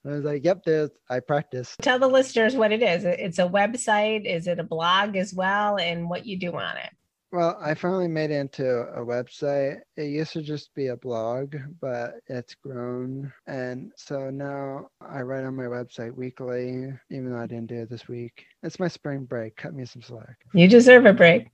I 0.03 0.09
was 0.09 0.23
like, 0.23 0.43
yep, 0.43 0.63
there's, 0.65 0.89
I 1.09 1.19
practice. 1.19 1.75
Tell 1.81 1.99
the 1.99 2.07
listeners 2.07 2.55
what 2.55 2.71
it 2.71 2.81
is. 2.81 3.03
It's 3.05 3.39
a 3.39 3.47
website. 3.47 4.25
Is 4.25 4.47
it 4.47 4.59
a 4.59 4.63
blog 4.63 5.15
as 5.15 5.33
well? 5.33 5.77
And 5.77 6.09
what 6.09 6.25
you 6.25 6.39
do 6.39 6.53
on 6.53 6.77
it? 6.77 6.89
Well, 7.31 7.57
I 7.61 7.75
finally 7.75 8.09
made 8.09 8.31
it 8.31 8.39
into 8.39 8.67
a 8.67 8.99
website. 9.05 9.79
It 9.95 10.09
used 10.09 10.33
to 10.33 10.41
just 10.41 10.73
be 10.75 10.87
a 10.87 10.97
blog, 10.97 11.55
but 11.79 12.15
it's 12.27 12.55
grown. 12.55 13.31
And 13.47 13.91
so 13.95 14.29
now 14.29 14.89
I 14.99 15.21
write 15.21 15.45
on 15.45 15.55
my 15.55 15.63
website 15.63 16.13
weekly, 16.13 16.91
even 17.09 17.31
though 17.31 17.39
I 17.39 17.47
didn't 17.47 17.67
do 17.67 17.81
it 17.83 17.89
this 17.89 18.09
week. 18.09 18.43
It's 18.63 18.79
my 18.79 18.89
spring 18.89 19.23
break. 19.23 19.55
Cut 19.55 19.73
me 19.73 19.85
some 19.85 20.01
slack. 20.01 20.35
You 20.53 20.67
deserve 20.67 21.05
a 21.05 21.13
break. 21.13 21.47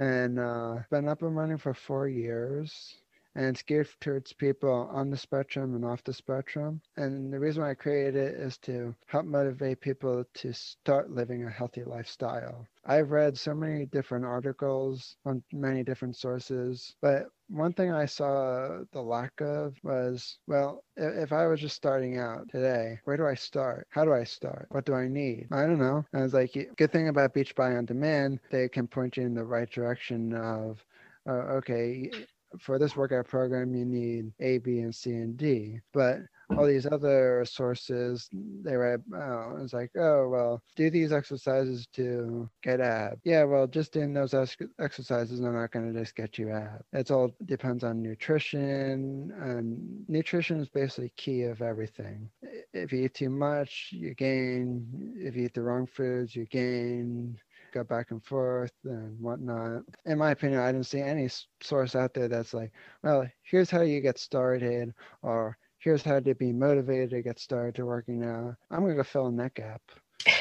And 0.00 0.40
uh, 0.40 0.76
been 0.90 1.08
up 1.08 1.22
and 1.22 1.36
running 1.36 1.58
for 1.58 1.74
four 1.74 2.08
years 2.08 2.96
and 3.34 3.46
it's 3.46 3.62
geared 3.62 3.88
towards 4.00 4.32
people 4.32 4.88
on 4.92 5.10
the 5.10 5.16
spectrum 5.16 5.74
and 5.74 5.84
off 5.84 6.02
the 6.04 6.12
spectrum. 6.12 6.80
And 6.96 7.32
the 7.32 7.38
reason 7.38 7.62
why 7.62 7.70
I 7.70 7.74
created 7.74 8.16
it 8.16 8.34
is 8.34 8.58
to 8.58 8.94
help 9.06 9.24
motivate 9.24 9.80
people 9.80 10.24
to 10.34 10.52
start 10.52 11.10
living 11.10 11.44
a 11.44 11.50
healthy 11.50 11.84
lifestyle. 11.84 12.66
I've 12.84 13.10
read 13.10 13.38
so 13.38 13.54
many 13.54 13.86
different 13.86 14.24
articles 14.24 15.16
on 15.24 15.42
many 15.52 15.82
different 15.82 16.16
sources, 16.16 16.94
but 17.00 17.26
one 17.48 17.72
thing 17.72 17.92
I 17.92 18.06
saw 18.06 18.80
the 18.92 19.02
lack 19.02 19.40
of 19.40 19.76
was 19.82 20.38
well, 20.46 20.84
if 20.96 21.32
I 21.32 21.46
was 21.46 21.60
just 21.60 21.76
starting 21.76 22.18
out 22.18 22.48
today, 22.48 22.98
where 23.04 23.16
do 23.16 23.26
I 23.26 23.34
start? 23.34 23.86
How 23.90 24.04
do 24.04 24.12
I 24.12 24.24
start? 24.24 24.66
What 24.70 24.84
do 24.84 24.94
I 24.94 25.08
need? 25.08 25.48
I 25.50 25.62
don't 25.62 25.78
know. 25.78 26.04
I 26.14 26.22
was 26.22 26.34
like, 26.34 26.52
good 26.76 26.92
thing 26.92 27.08
about 27.08 27.34
Beachbody 27.34 27.76
on 27.76 27.84
Demand, 27.84 28.40
they 28.50 28.68
can 28.68 28.86
point 28.86 29.16
you 29.16 29.24
in 29.24 29.34
the 29.34 29.44
right 29.44 29.70
direction 29.70 30.32
of 30.34 30.84
uh, 31.28 31.58
okay, 31.58 32.10
for 32.58 32.78
this 32.78 32.96
workout 32.96 33.26
program, 33.26 33.74
you 33.74 33.84
need 33.84 34.32
A, 34.40 34.58
B, 34.58 34.80
and 34.80 34.94
C, 34.94 35.10
and 35.10 35.36
D. 35.36 35.80
But 35.92 36.18
all 36.56 36.66
these 36.66 36.86
other 36.86 37.44
sources, 37.44 38.28
they 38.32 38.76
were, 38.76 39.00
oh, 39.14 39.62
it's 39.62 39.72
like, 39.72 39.90
oh, 39.96 40.28
well, 40.28 40.62
do 40.74 40.90
these 40.90 41.12
exercises 41.12 41.86
to 41.94 42.48
get 42.62 42.80
ab. 42.80 43.20
Yeah, 43.24 43.44
well, 43.44 43.66
just 43.66 43.92
doing 43.92 44.12
those 44.12 44.34
exercises 44.34 45.40
are 45.40 45.52
not 45.52 45.70
going 45.70 45.92
to 45.92 45.98
just 45.98 46.16
get 46.16 46.38
you 46.38 46.50
ab. 46.50 46.82
It's 46.92 47.10
all 47.10 47.32
depends 47.44 47.84
on 47.84 48.02
nutrition, 48.02 49.32
and 49.40 50.04
nutrition 50.08 50.60
is 50.60 50.68
basically 50.68 51.12
key 51.16 51.42
of 51.42 51.62
everything. 51.62 52.28
If 52.72 52.92
you 52.92 53.04
eat 53.04 53.14
too 53.14 53.30
much, 53.30 53.90
you 53.92 54.14
gain. 54.14 55.14
If 55.16 55.36
you 55.36 55.44
eat 55.44 55.54
the 55.54 55.62
wrong 55.62 55.86
foods, 55.86 56.34
you 56.34 56.46
gain 56.46 57.38
go 57.70 57.84
back 57.84 58.10
and 58.10 58.24
forth 58.24 58.72
and 58.84 59.18
whatnot. 59.20 59.82
In 60.06 60.18
my 60.18 60.32
opinion, 60.32 60.60
I 60.60 60.72
didn't 60.72 60.86
see 60.86 61.00
any 61.00 61.28
source 61.62 61.94
out 61.94 62.14
there 62.14 62.28
that's 62.28 62.54
like, 62.54 62.72
well, 63.02 63.26
here's 63.42 63.70
how 63.70 63.82
you 63.82 64.00
get 64.00 64.18
started, 64.18 64.92
or 65.22 65.56
here's 65.78 66.02
how 66.02 66.20
to 66.20 66.34
be 66.34 66.52
motivated 66.52 67.10
to 67.10 67.22
get 67.22 67.38
started 67.38 67.74
to 67.76 67.86
working 67.86 68.24
out. 68.24 68.54
I'm 68.70 68.80
gonna 68.80 68.94
go 68.94 69.02
fill 69.02 69.28
in 69.28 69.36
that 69.36 69.54
gap. 69.54 69.82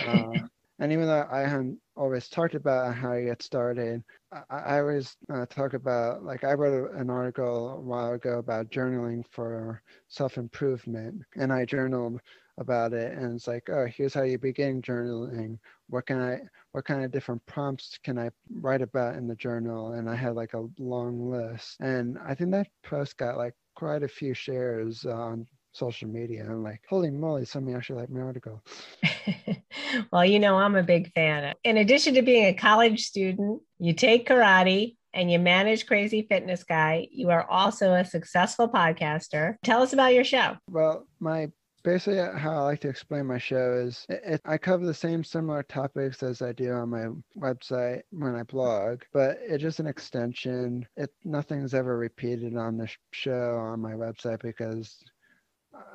Uh, 0.07 0.47
and 0.79 0.91
even 0.91 1.07
though 1.07 1.27
I 1.31 1.39
haven't 1.41 1.79
always 1.95 2.29
talked 2.29 2.55
about 2.55 2.95
how 2.95 3.13
you 3.13 3.25
get 3.25 3.41
started, 3.43 4.03
I, 4.31 4.57
I 4.75 4.79
always 4.79 5.15
uh, 5.33 5.45
talk 5.45 5.73
about 5.73 6.23
like 6.23 6.43
I 6.43 6.53
wrote 6.53 6.91
an 6.93 7.09
article 7.09 7.69
a 7.69 7.81
while 7.81 8.13
ago 8.13 8.39
about 8.39 8.69
journaling 8.69 9.23
for 9.31 9.81
self 10.07 10.37
improvement, 10.37 11.21
and 11.35 11.51
I 11.51 11.65
journaled 11.65 12.21
about 12.59 12.93
it 12.93 13.17
and 13.17 13.35
it's 13.35 13.47
like 13.47 13.69
oh 13.69 13.85
here's 13.85 14.13
how 14.13 14.21
you 14.21 14.37
begin 14.37 14.81
journaling 14.81 15.57
what 15.87 16.05
can 16.05 16.21
i 16.21 16.39
what 16.73 16.85
kind 16.85 17.03
of 17.03 17.11
different 17.11 17.43
prompts 17.45 17.97
can 18.03 18.19
i 18.19 18.29
write 18.61 18.81
about 18.81 19.15
in 19.15 19.27
the 19.27 19.35
journal 19.35 19.93
and 19.93 20.09
i 20.09 20.15
had 20.15 20.35
like 20.35 20.53
a 20.53 20.67
long 20.77 21.31
list 21.31 21.77
and 21.79 22.17
i 22.25 22.35
think 22.35 22.51
that 22.51 22.67
post 22.83 23.17
got 23.17 23.37
like 23.37 23.53
quite 23.75 24.03
a 24.03 24.07
few 24.07 24.33
shares 24.33 25.05
on 25.05 25.47
social 25.71 26.09
media 26.09 26.43
and 26.43 26.63
like 26.63 26.81
holy 26.89 27.09
moly 27.09 27.45
somebody 27.45 27.75
actually 27.75 27.99
liked 27.99 28.11
my 28.11 28.21
article 28.21 28.61
well 30.11 30.25
you 30.25 30.39
know 30.39 30.55
i'm 30.57 30.75
a 30.75 30.83
big 30.83 31.11
fan 31.13 31.53
in 31.63 31.77
addition 31.77 32.13
to 32.13 32.21
being 32.21 32.45
a 32.45 32.53
college 32.53 33.05
student 33.05 33.61
you 33.79 33.93
take 33.93 34.27
karate 34.27 34.95
and 35.13 35.31
you 35.31 35.39
manage 35.39 35.87
Crazy 35.87 36.27
Fitness 36.29 36.63
Guy. 36.63 37.07
You 37.11 37.29
are 37.31 37.49
also 37.49 37.93
a 37.93 38.05
successful 38.05 38.69
podcaster. 38.69 39.55
Tell 39.63 39.81
us 39.81 39.93
about 39.93 40.13
your 40.13 40.23
show. 40.23 40.57
Well, 40.69 41.07
my 41.19 41.49
basically 41.83 42.17
how 42.17 42.51
I 42.51 42.61
like 42.61 42.79
to 42.81 42.89
explain 42.89 43.25
my 43.25 43.37
show 43.37 43.73
is 43.73 44.05
it, 44.09 44.21
it, 44.25 44.41
I 44.45 44.57
cover 44.57 44.85
the 44.85 44.93
same 44.93 45.23
similar 45.23 45.63
topics 45.63 46.23
as 46.23 46.41
I 46.41 46.51
do 46.51 46.71
on 46.71 46.89
my 46.89 47.07
website 47.37 48.01
when 48.11 48.35
I 48.35 48.43
blog, 48.43 49.01
but 49.13 49.37
it's 49.41 49.61
just 49.61 49.79
an 49.79 49.87
extension. 49.87 50.87
It 50.97 51.11
nothing's 51.23 51.73
ever 51.73 51.97
repeated 51.97 52.55
on 52.55 52.77
the 52.77 52.89
show 53.11 53.57
on 53.57 53.79
my 53.79 53.93
website 53.93 54.41
because 54.41 55.03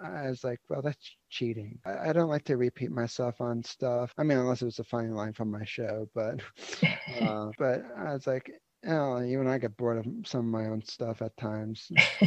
I 0.02 0.28
was 0.28 0.44
like, 0.44 0.60
well, 0.68 0.82
that's 0.82 1.16
cheating. 1.30 1.78
I, 1.84 2.10
I, 2.10 2.12
don't 2.12 2.28
like 2.28 2.44
to 2.44 2.56
repeat 2.56 2.90
myself 2.90 3.40
on 3.40 3.62
stuff. 3.62 4.12
I 4.18 4.22
mean, 4.22 4.38
unless 4.38 4.62
it 4.62 4.66
was 4.66 4.78
a 4.78 4.84
funny 4.84 5.08
line 5.08 5.32
from 5.32 5.50
my 5.50 5.64
show, 5.64 6.08
but 6.14 6.40
uh, 7.20 7.50
but 7.58 7.84
I 7.96 8.12
was 8.12 8.26
like, 8.26 8.50
Oh, 8.86 9.22
even 9.22 9.46
I 9.46 9.58
get 9.58 9.76
bored 9.76 9.98
of 9.98 10.06
some 10.26 10.40
of 10.40 10.46
my 10.46 10.66
own 10.66 10.82
stuff 10.82 11.22
at 11.22 11.36
times. 11.36 11.90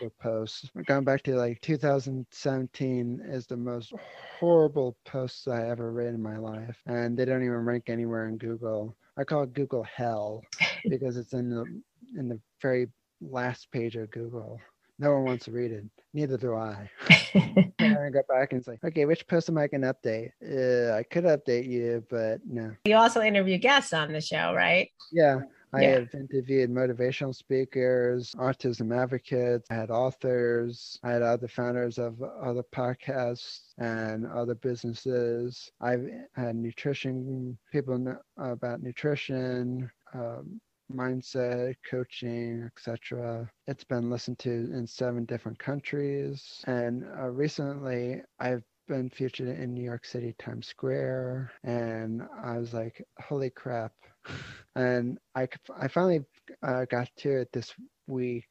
older 0.00 0.12
posts. 0.20 0.70
Going 0.86 1.04
back 1.04 1.22
to 1.24 1.34
like 1.36 1.60
2017 1.60 3.20
is 3.26 3.46
the 3.46 3.56
most 3.56 3.92
horrible 4.38 4.96
posts 5.04 5.46
I 5.46 5.68
ever 5.68 5.92
read 5.92 6.14
in 6.14 6.22
my 6.22 6.36
life, 6.36 6.80
and 6.86 7.18
they 7.18 7.24
don't 7.24 7.42
even 7.42 7.56
rank 7.56 7.84
anywhere 7.88 8.28
in 8.28 8.38
Google. 8.38 8.96
I 9.18 9.24
call 9.24 9.42
it 9.42 9.52
Google 9.52 9.84
hell 9.84 10.42
because 10.88 11.16
it's 11.16 11.32
in 11.32 11.50
the 11.50 11.64
in 12.18 12.28
the 12.28 12.40
very 12.62 12.88
last 13.20 13.70
page 13.70 13.96
of 13.96 14.10
Google. 14.10 14.58
No 15.00 15.14
one 15.14 15.24
wants 15.24 15.46
to 15.46 15.50
read 15.50 15.72
it. 15.72 15.84
Neither 16.12 16.36
do 16.36 16.54
I. 16.54 16.90
and 17.34 17.72
I 17.98 18.10
go 18.10 18.20
back 18.28 18.52
and 18.52 18.62
say, 18.62 18.78
okay, 18.84 19.06
which 19.06 19.26
post 19.26 19.48
am 19.48 19.56
I 19.56 19.66
going 19.66 19.80
to 19.80 19.94
update? 19.94 20.30
Uh, 20.44 20.94
I 20.94 21.02
could 21.04 21.24
update 21.24 21.66
you, 21.66 22.04
but 22.10 22.40
no. 22.46 22.76
You 22.84 22.96
also 22.96 23.22
interview 23.22 23.56
guests 23.56 23.94
on 23.94 24.12
the 24.12 24.20
show, 24.20 24.52
right? 24.54 24.90
Yeah. 25.10 25.40
I 25.72 25.82
yeah. 25.82 25.90
have 25.90 26.08
interviewed 26.12 26.68
motivational 26.68 27.34
speakers, 27.34 28.32
autism 28.32 28.94
advocates, 28.94 29.70
I 29.70 29.74
had 29.74 29.90
authors, 29.90 30.98
I 31.02 31.12
had 31.12 31.22
other 31.22 31.48
founders 31.48 31.96
of 31.96 32.20
other 32.22 32.64
podcasts 32.64 33.60
and 33.78 34.26
other 34.26 34.56
businesses. 34.56 35.70
I've 35.80 36.06
had 36.34 36.56
nutrition 36.56 37.56
people 37.72 38.16
about 38.36 38.82
nutrition, 38.82 39.90
um, 40.12 40.60
mindset, 40.94 41.74
coaching, 41.88 42.68
etc. 42.76 43.50
It's 43.66 43.84
been 43.84 44.10
listened 44.10 44.38
to 44.40 44.50
in 44.50 44.86
seven 44.86 45.24
different 45.24 45.58
countries. 45.58 46.62
And 46.66 47.04
uh, 47.18 47.28
recently, 47.28 48.22
I've 48.38 48.64
been 48.88 49.08
featured 49.08 49.48
in 49.48 49.72
New 49.72 49.84
York 49.84 50.04
City 50.04 50.34
Times 50.38 50.66
Square, 50.66 51.52
and 51.62 52.22
I 52.42 52.58
was 52.58 52.74
like, 52.74 53.04
holy 53.20 53.50
crap. 53.50 53.92
and 54.76 55.18
I, 55.34 55.48
I 55.80 55.88
finally 55.88 56.24
uh, 56.62 56.84
got 56.90 57.08
to 57.18 57.40
it 57.40 57.50
this 57.52 57.72
week, 58.08 58.48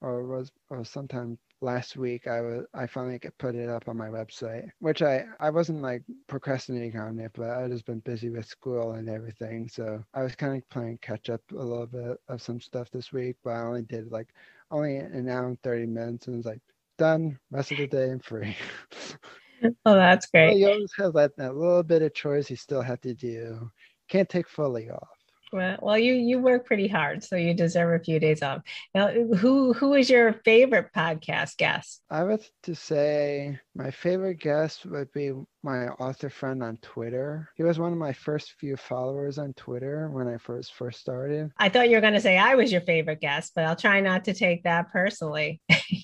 or 0.00 0.26
was 0.26 0.50
or 0.70 0.84
sometime 0.84 1.38
last 1.62 1.96
week 1.96 2.26
I 2.28 2.40
was 2.42 2.66
I 2.74 2.86
finally 2.86 3.20
put 3.38 3.54
it 3.56 3.68
up 3.70 3.88
on 3.88 3.96
my 3.96 4.08
website, 4.08 4.68
which 4.80 5.02
I 5.02 5.26
I 5.40 5.50
wasn't 5.50 5.82
like 5.82 6.02
procrastinating 6.28 6.98
on 6.98 7.18
it, 7.20 7.32
but 7.34 7.50
I 7.50 7.68
just 7.68 7.86
been 7.86 8.00
busy 8.00 8.30
with 8.30 8.46
school 8.46 8.92
and 8.92 9.08
everything, 9.08 9.68
so 9.68 10.04
I 10.14 10.22
was 10.24 10.36
kind 10.36 10.56
of 10.56 10.68
playing 10.70 10.98
catch 11.02 11.30
up 11.30 11.42
a 11.52 11.56
little 11.56 11.86
bit 11.86 12.18
of 12.28 12.42
some 12.42 12.60
stuff 12.60 12.90
this 12.90 13.12
week, 13.12 13.36
but 13.44 13.52
I 13.52 13.62
only 13.62 13.82
did 13.82 14.12
like 14.12 14.28
only 14.70 14.96
an 14.98 15.28
hour 15.28 15.48
and 15.48 15.62
thirty 15.62 15.86
minutes, 15.86 16.28
and 16.28 16.36
was 16.38 16.46
like 16.46 16.62
done. 16.98 17.38
Rest 17.50 17.72
of 17.72 17.78
the 17.78 17.86
day 17.88 18.10
and 18.10 18.24
free. 18.24 18.56
oh, 19.86 19.94
that's 19.94 20.26
great. 20.32 20.50
Well, 20.50 20.58
you 20.58 20.68
always 20.68 20.92
have 20.98 21.14
that, 21.14 21.36
that 21.38 21.56
little 21.56 21.82
bit 21.84 22.02
of 22.02 22.14
chores 22.14 22.50
you 22.50 22.56
still 22.56 22.82
have 22.82 23.00
to 23.02 23.14
do. 23.14 23.70
Can't 24.08 24.28
take 24.28 24.48
fully 24.48 24.90
off. 24.90 25.11
Well, 25.52 25.98
you 25.98 26.14
you 26.14 26.38
work 26.38 26.66
pretty 26.66 26.88
hard, 26.88 27.22
so 27.22 27.36
you 27.36 27.52
deserve 27.52 28.00
a 28.00 28.04
few 28.04 28.18
days 28.18 28.42
off. 28.42 28.62
Now, 28.94 29.08
who 29.08 29.72
who 29.72 29.94
is 29.94 30.08
your 30.08 30.32
favorite 30.44 30.90
podcast 30.96 31.58
guest? 31.58 32.00
I 32.10 32.24
would 32.24 32.42
to 32.62 32.74
say 32.74 33.58
my 33.74 33.90
favorite 33.90 34.40
guest 34.40 34.86
would 34.86 35.12
be 35.12 35.32
my 35.62 35.88
author 35.88 36.28
friend 36.28 36.62
on 36.62 36.76
Twitter. 36.78 37.48
He 37.56 37.62
was 37.62 37.78
one 37.78 37.92
of 37.92 37.98
my 37.98 38.12
first 38.12 38.54
few 38.58 38.76
followers 38.76 39.38
on 39.38 39.52
Twitter 39.54 40.08
when 40.10 40.26
I 40.26 40.38
first 40.38 40.74
first 40.74 41.00
started. 41.00 41.50
I 41.56 41.68
thought 41.68 41.88
you 41.88 41.96
were 41.96 42.00
going 42.00 42.14
to 42.14 42.20
say 42.20 42.36
I 42.36 42.54
was 42.54 42.72
your 42.72 42.80
favorite 42.80 43.20
guest, 43.20 43.52
but 43.54 43.64
I'll 43.64 43.76
try 43.76 44.00
not 44.00 44.24
to 44.24 44.34
take 44.34 44.64
that 44.64 44.90
personally. 44.90 45.60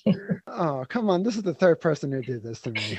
oh, 0.46 0.84
come 0.88 1.10
on. 1.10 1.22
This 1.22 1.36
is 1.36 1.42
the 1.42 1.54
third 1.54 1.80
person 1.80 2.12
who 2.12 2.22
did 2.22 2.42
this 2.42 2.60
to 2.62 2.70
me. 2.70 2.98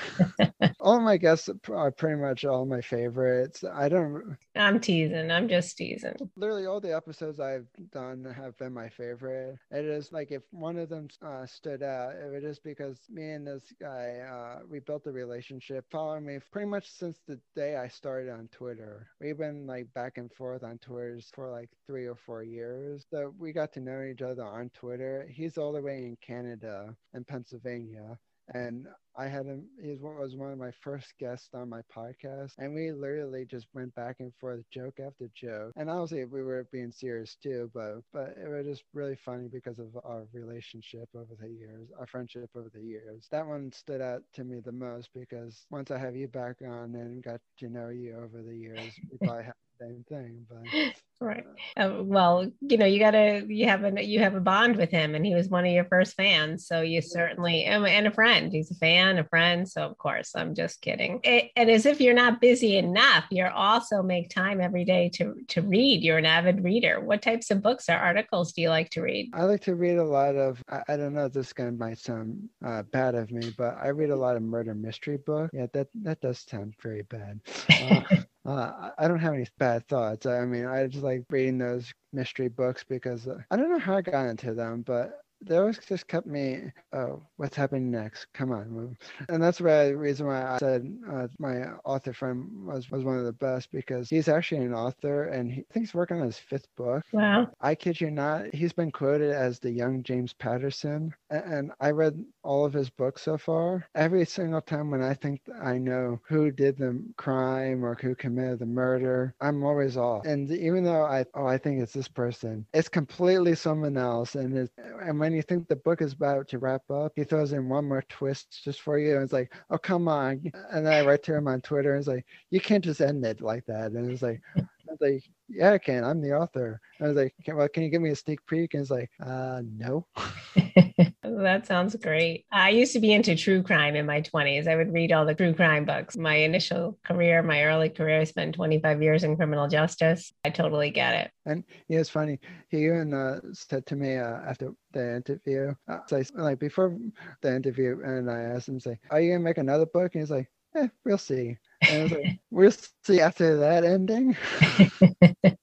all 0.89 1.00
my 1.00 1.17
guests 1.17 1.50
are 1.72 1.91
pretty 1.91 2.19
much 2.19 2.46
all 2.46 2.65
my 2.65 2.81
favorites. 2.81 3.63
I 3.63 3.89
don't. 3.89 4.36
I'm 4.55 4.79
teasing. 4.79 5.29
I'm 5.29 5.48
just 5.48 5.77
teasing. 5.77 6.15
Literally, 6.36 6.65
all 6.65 6.81
the 6.81 6.96
episodes 6.96 7.39
I've 7.39 7.67
done 7.91 8.25
have 8.36 8.58
been 8.58 8.74
my 8.74 8.89
favorite. 8.89 9.60
It 9.69 9.86
is 9.86 10.12
like 10.12 10.31
if 10.31 10.41
one 10.50 10.79
of 10.79 10.89
them 10.89 11.08
uh, 11.24 11.46
stood 11.46 11.84
out, 11.84 12.15
it 12.15 12.31
was 12.31 12.41
just 12.41 12.63
because 12.63 12.98
me 13.08 13.34
and 13.34 13.46
this 13.46 13.72
guy, 13.79 14.17
uh, 14.19 14.62
we 14.67 14.79
built 14.79 15.05
a 15.05 15.12
relationship, 15.12 15.86
following 15.91 16.25
me 16.25 16.39
pretty 16.51 16.67
much 16.67 16.89
since 16.89 17.19
the 17.27 17.39
day 17.55 17.77
I 17.77 17.88
started 17.88 18.31
on 18.31 18.50
Twitter. 18.51 19.10
We've 19.22 19.38
been 19.38 19.67
like 19.67 19.93
back 19.93 20.17
and 20.17 20.31
forth 20.34 20.63
on 20.63 20.79
Twitter 20.79 21.19
for 21.36 21.51
like 21.51 21.69
three 21.86 22.08
or 22.08 22.15
four 22.15 22.41
years. 22.41 23.05
So 23.12 23.31
we 23.38 23.53
got 23.53 23.74
to 23.74 23.79
know 23.79 24.01
each 24.01 24.24
other 24.24 24.43
on 24.43 24.69
Twitter. 24.69 25.29
He's 25.31 25.60
all 25.60 25.72
the 25.72 25.81
way 25.81 25.98
in 25.98 26.17
Canada 26.25 26.96
and 27.13 27.27
Pennsylvania 27.27 28.17
and 28.53 28.88
I 29.18 29.28
had 29.28 29.46
him. 29.46 29.66
He 29.82 29.96
was 29.96 30.36
one 30.36 30.51
of 30.51 30.58
my 30.58 30.72
first 30.82 31.13
guests 31.20 31.50
on 31.54 31.70
my 31.70 31.82
podcast, 31.96 32.54
and 32.58 32.74
we 32.74 32.92
literally 32.92 33.46
just 33.46 33.68
went 33.74 33.94
back 33.96 34.18
and 34.20 34.34
forth, 34.36 34.62
joke 34.72 35.00
after 35.00 35.30
joke. 35.34 35.74
And 35.75 35.89
obviously, 35.89 36.25
we 36.25 36.44
were 36.44 36.68
being 36.72 36.92
serious 36.92 37.36
too, 37.42 37.70
but 37.74 38.01
but 38.13 38.36
it 38.42 38.48
was 38.48 38.66
just 38.66 38.84
really 38.94 39.18
funny 39.25 39.48
because 39.48 39.80
of 39.80 39.98
our 40.04 40.24
relationship 40.34 41.10
over 41.16 41.36
the 41.39 41.50
years, 41.50 41.89
our 42.00 42.08
friendship 42.08 42.50
over 42.56 42.70
the 42.74 42.82
years. 42.82 43.28
That 43.32 43.46
one 43.46 43.72
stood 43.72 44.01
out 44.01 44.24
to 44.34 44.44
me 44.44 44.60
the 44.60 44.72
most 44.72 45.10
because 45.13 45.66
once 45.70 45.92
I 45.92 45.98
have 45.98 46.16
you 46.16 46.28
back 46.28 46.58
on 46.62 46.96
and 46.96 47.24
got 47.24 47.42
to 47.60 47.70
know 47.70 47.89
you 47.89 48.16
over 48.16 48.42
the 48.42 48.56
years, 48.56 49.00
we 49.12 49.18
probably 49.25 49.46
have 49.46 49.56
the 49.80 49.86
same 49.86 50.06
thing, 50.10 50.46
but. 50.50 50.94
right 51.22 51.44
uh, 51.75 51.98
well 52.00 52.50
you 52.62 52.78
know 52.78 52.86
you 52.86 52.98
gotta 52.98 53.44
you 53.50 53.68
have 53.68 53.84
a 53.84 54.04
you 54.04 54.20
have 54.20 54.36
a 54.36 54.39
bond 54.39 54.78
with 54.78 54.89
him 54.89 55.16
and 55.16 55.25
he 55.25 55.36
was 55.36 55.50
one 55.50 55.66
of 55.66 55.72
your 55.72 55.84
first 55.86 56.16
fans 56.16 56.66
so 56.66 56.80
you 56.82 57.01
certainly 57.01 57.66
and 57.66 58.08
a 58.08 58.12
friend 58.12 58.54
he's 58.54 58.72
a 58.72 58.75
fan 58.75 58.99
a 59.18 59.24
friend. 59.24 59.68
So 59.68 59.84
of 59.84 59.98
course 59.98 60.32
i'm 60.36 60.53
just 60.53 60.82
kidding. 60.82 61.20
It, 61.24 61.51
and 61.56 61.70
as 61.70 61.86
if 61.86 62.01
you're 62.01 62.13
not 62.13 62.41
busy 62.41 62.77
enough 62.77 63.25
you're 63.29 63.50
also 63.50 64.01
make 64.01 64.29
time 64.29 64.60
every 64.62 64.86
day 64.86 65.10
to 65.15 65.36
to 65.50 65.62
read. 65.62 66.01
You're 66.03 66.18
an 66.18 66.25
avid 66.25 66.63
reader. 66.63 67.00
What 67.00 67.22
types 67.22 67.51
of 67.51 67.62
books 67.62 67.89
or 67.89 67.94
articles 67.94 68.53
do 68.53 68.62
you 68.62 68.70
like 68.70 68.89
to 68.91 69.01
read? 69.01 69.29
I 69.34 69.44
like 69.44 69.62
to 69.62 69.75
read 69.75 69.98
a 69.98 70.03
lot 70.03 70.36
of 70.36 70.62
i, 70.70 70.82
I 70.89 70.98
don't 70.98 71.13
know 71.13 71.25
if 71.25 71.34
this 71.34 71.53
guy 71.53 71.70
might 71.70 71.98
sound 71.98 72.50
uh, 72.65 72.84
bad 72.84 73.15
of 73.15 73.32
me 73.32 73.53
but 73.58 73.77
i 73.82 73.88
read 73.88 74.10
a 74.10 74.15
lot 74.15 74.36
of 74.36 74.41
murder 74.41 74.74
mystery 74.74 75.18
books 75.18 75.50
yeah 75.53 75.68
that 75.74 75.88
that 75.96 76.20
does 76.22 76.44
sound 76.50 76.75
very 76.82 77.03
bad. 77.03 77.39
Uh, 77.70 78.01
uh, 78.50 78.91
I 78.98 79.08
don't 79.08 79.20
have 79.20 79.34
any 79.34 79.48
bad 79.58 79.88
thoughts. 79.88 80.25
I 80.25 80.46
mean, 80.46 80.65
I 80.65 80.88
just 80.88 81.03
like 81.03 81.24
reading 81.29 81.58
those 81.58 81.91
mystery 82.13 82.50
books 82.50 82.84
because 82.88 83.27
uh, 83.27 83.38
I 83.51 83.56
don't 83.56 83.70
know 83.70 83.79
how 83.79 83.98
I 83.98 84.01
got 84.01 84.27
into 84.27 84.53
them, 84.53 84.84
but 84.86 85.22
they 85.41 85.58
always 85.58 85.79
just 85.79 86.08
kept 86.08 86.27
me 86.27 86.72
oh 86.93 87.22
what's 87.38 87.55
happening 87.55 87.91
next? 87.91 88.27
Come 88.34 88.51
on 88.51 88.98
and 89.29 89.41
that's 89.41 89.62
why 89.62 89.88
the 89.88 89.98
reason 89.98 90.27
why 90.27 90.43
i 90.43 90.58
said 90.58 90.91
uh, 91.12 91.27
my 91.39 91.63
author 91.86 92.13
friend 92.13 92.48
was 92.65 92.89
was 92.89 93.03
one 93.03 93.17
of 93.17 93.25
the 93.25 93.34
best 93.34 93.72
because 93.72 94.10
he's 94.10 94.27
actually 94.27 94.63
an 94.63 94.74
author 94.74 95.25
and 95.25 95.51
he 95.51 95.65
thinks 95.72 95.93
working 95.93 96.19
on 96.19 96.25
his 96.25 96.38
fifth 96.38 96.67
book. 96.75 97.03
Wow. 97.12 97.50
I 97.62 97.75
kid 97.75 98.00
you 98.00 98.12
not 98.12 98.53
he's 98.53 98.74
been 98.74 98.91
quoted 98.91 99.31
as 99.31 99.60
the 99.60 99.72
young 99.72 100.03
james 100.03 100.34
patterson. 100.34 101.13
And, 101.29 101.53
and 101.53 101.72
i 101.79 101.91
read 101.91 102.24
all 102.50 102.65
of 102.65 102.74
his 102.74 102.89
books 102.89 103.24
so 103.24 103.38
far. 103.38 103.88
Every 103.96 104.25
single 104.25 104.62
time 104.62 104.91
when 104.91 105.01
I 105.03 105.13
think 105.13 105.41
I 105.62 105.77
know 105.77 106.20
who 106.27 106.51
did 106.51 106.77
the 106.77 107.03
crime 107.18 107.86
or 107.86 107.96
who 107.96 108.15
committed 108.15 108.60
the 108.60 108.65
murder, 108.65 109.36
I'm 109.41 109.63
always 109.63 109.98
off. 109.98 110.25
And 110.25 110.51
even 110.51 110.84
though 110.84 111.03
I 111.06 111.25
oh 111.36 111.46
I 111.48 111.58
think 111.58 111.82
it's 111.82 111.94
this 111.94 112.08
person, 112.10 112.65
it's 112.74 112.89
completely 112.89 113.56
someone 113.56 113.98
else. 113.98 114.36
And 114.36 114.58
it, 114.58 114.72
and 115.01 115.20
when 115.20 115.34
you 115.34 115.41
think 115.44 115.68
the 115.68 115.75
book 115.77 116.01
is 116.01 116.13
about 116.13 116.48
to 116.50 116.60
wrap 116.60 116.89
up, 116.91 117.13
he 117.15 117.24
throws 117.24 117.53
in 117.53 117.70
one 117.70 117.88
more 117.88 118.03
twist 118.10 118.62
just 118.63 118.82
for 118.82 119.00
you. 119.00 119.15
And 119.15 119.24
it's 119.24 119.34
like, 119.34 119.53
oh 119.70 119.77
come 119.77 120.08
on. 120.08 120.51
And 120.72 120.86
then 120.86 120.94
I 120.94 121.01
write 121.01 121.24
to 121.24 121.36
him 121.36 121.48
on 121.48 121.62
Twitter 121.62 121.91
and 121.94 122.00
it's 122.00 122.08
like, 122.08 122.25
you 122.51 122.60
can't 122.62 122.84
just 122.84 123.01
end 123.01 123.25
it 123.25 123.41
like 123.41 123.65
that. 123.68 123.91
And 123.91 124.12
it's 124.12 124.22
like 124.24 124.41
I 124.89 124.91
was 124.91 125.01
like, 125.01 125.24
yeah, 125.50 125.74
I 125.74 125.77
can. 125.77 126.03
I'm 126.03 126.22
the 126.22 126.34
author. 126.34 126.82
I 127.01 127.08
was 127.08 127.15
like, 127.15 127.36
well, 127.48 127.68
can 127.70 127.84
you 127.84 127.89
give 127.89 128.01
me 128.01 128.10
a 128.12 128.15
sneak 128.15 128.46
peek? 128.48 128.74
And 128.74 128.82
it's 128.82 128.91
like, 128.91 129.12
uh, 129.24 129.62
no. 129.77 130.08
that 131.38 131.66
sounds 131.66 131.96
great. 131.96 132.46
I 132.52 132.70
used 132.70 132.94
to 132.94 133.00
be 133.00 133.14
into 133.14 133.36
true 133.36 133.64
crime 133.64 133.96
in 133.96 134.06
my 134.06 134.22
20s. 134.22 134.68
I 134.68 134.76
would 134.76 134.94
read 134.94 135.12
all 135.12 135.26
the 135.26 135.36
true 135.36 135.54
crime 135.54 135.86
books. 135.86 136.18
My 136.18 136.36
initial 136.36 136.98
career, 137.04 137.42
my 137.42 137.64
early 137.64 137.90
career, 137.90 138.22
I 138.22 138.24
spent 138.24 138.56
25 138.56 139.02
years 139.02 139.24
in 139.24 139.36
criminal 139.36 139.68
justice. 139.68 140.32
I 140.44 140.50
totally 140.50 140.92
get 140.92 141.16
it. 141.16 141.32
And 141.46 141.64
yeah, 141.88 142.00
it's 142.00 142.10
funny. 142.10 142.40
He 142.70 142.86
even 142.86 143.14
uh, 143.14 143.40
said 143.54 143.86
to 143.88 143.96
me 143.96 144.18
uh, 144.18 144.40
after 144.48 144.74
the 144.92 145.16
interview, 145.16 145.74
uh, 145.88 146.00
so 146.08 146.22
like 146.36 146.60
before 146.60 146.98
the 147.42 147.56
interview, 147.56 148.02
and 148.04 148.30
I 148.30 148.42
asked 148.42 148.70
him, 148.70 148.80
say, 148.80 149.00
are 149.10 149.20
you 149.20 149.32
going 149.32 149.42
to 149.42 149.46
make 149.46 149.58
another 149.58 149.86
book? 149.86 150.14
And 150.14 150.22
he's 150.22 150.32
like, 150.32 150.50
eh, 150.76 150.88
we'll 151.06 151.18
see. 151.18 151.58
Like, 151.90 152.40
we'll 152.52 152.74
see 153.04 153.22
after 153.22 153.58
that 153.58 153.84
ending. 153.84 154.36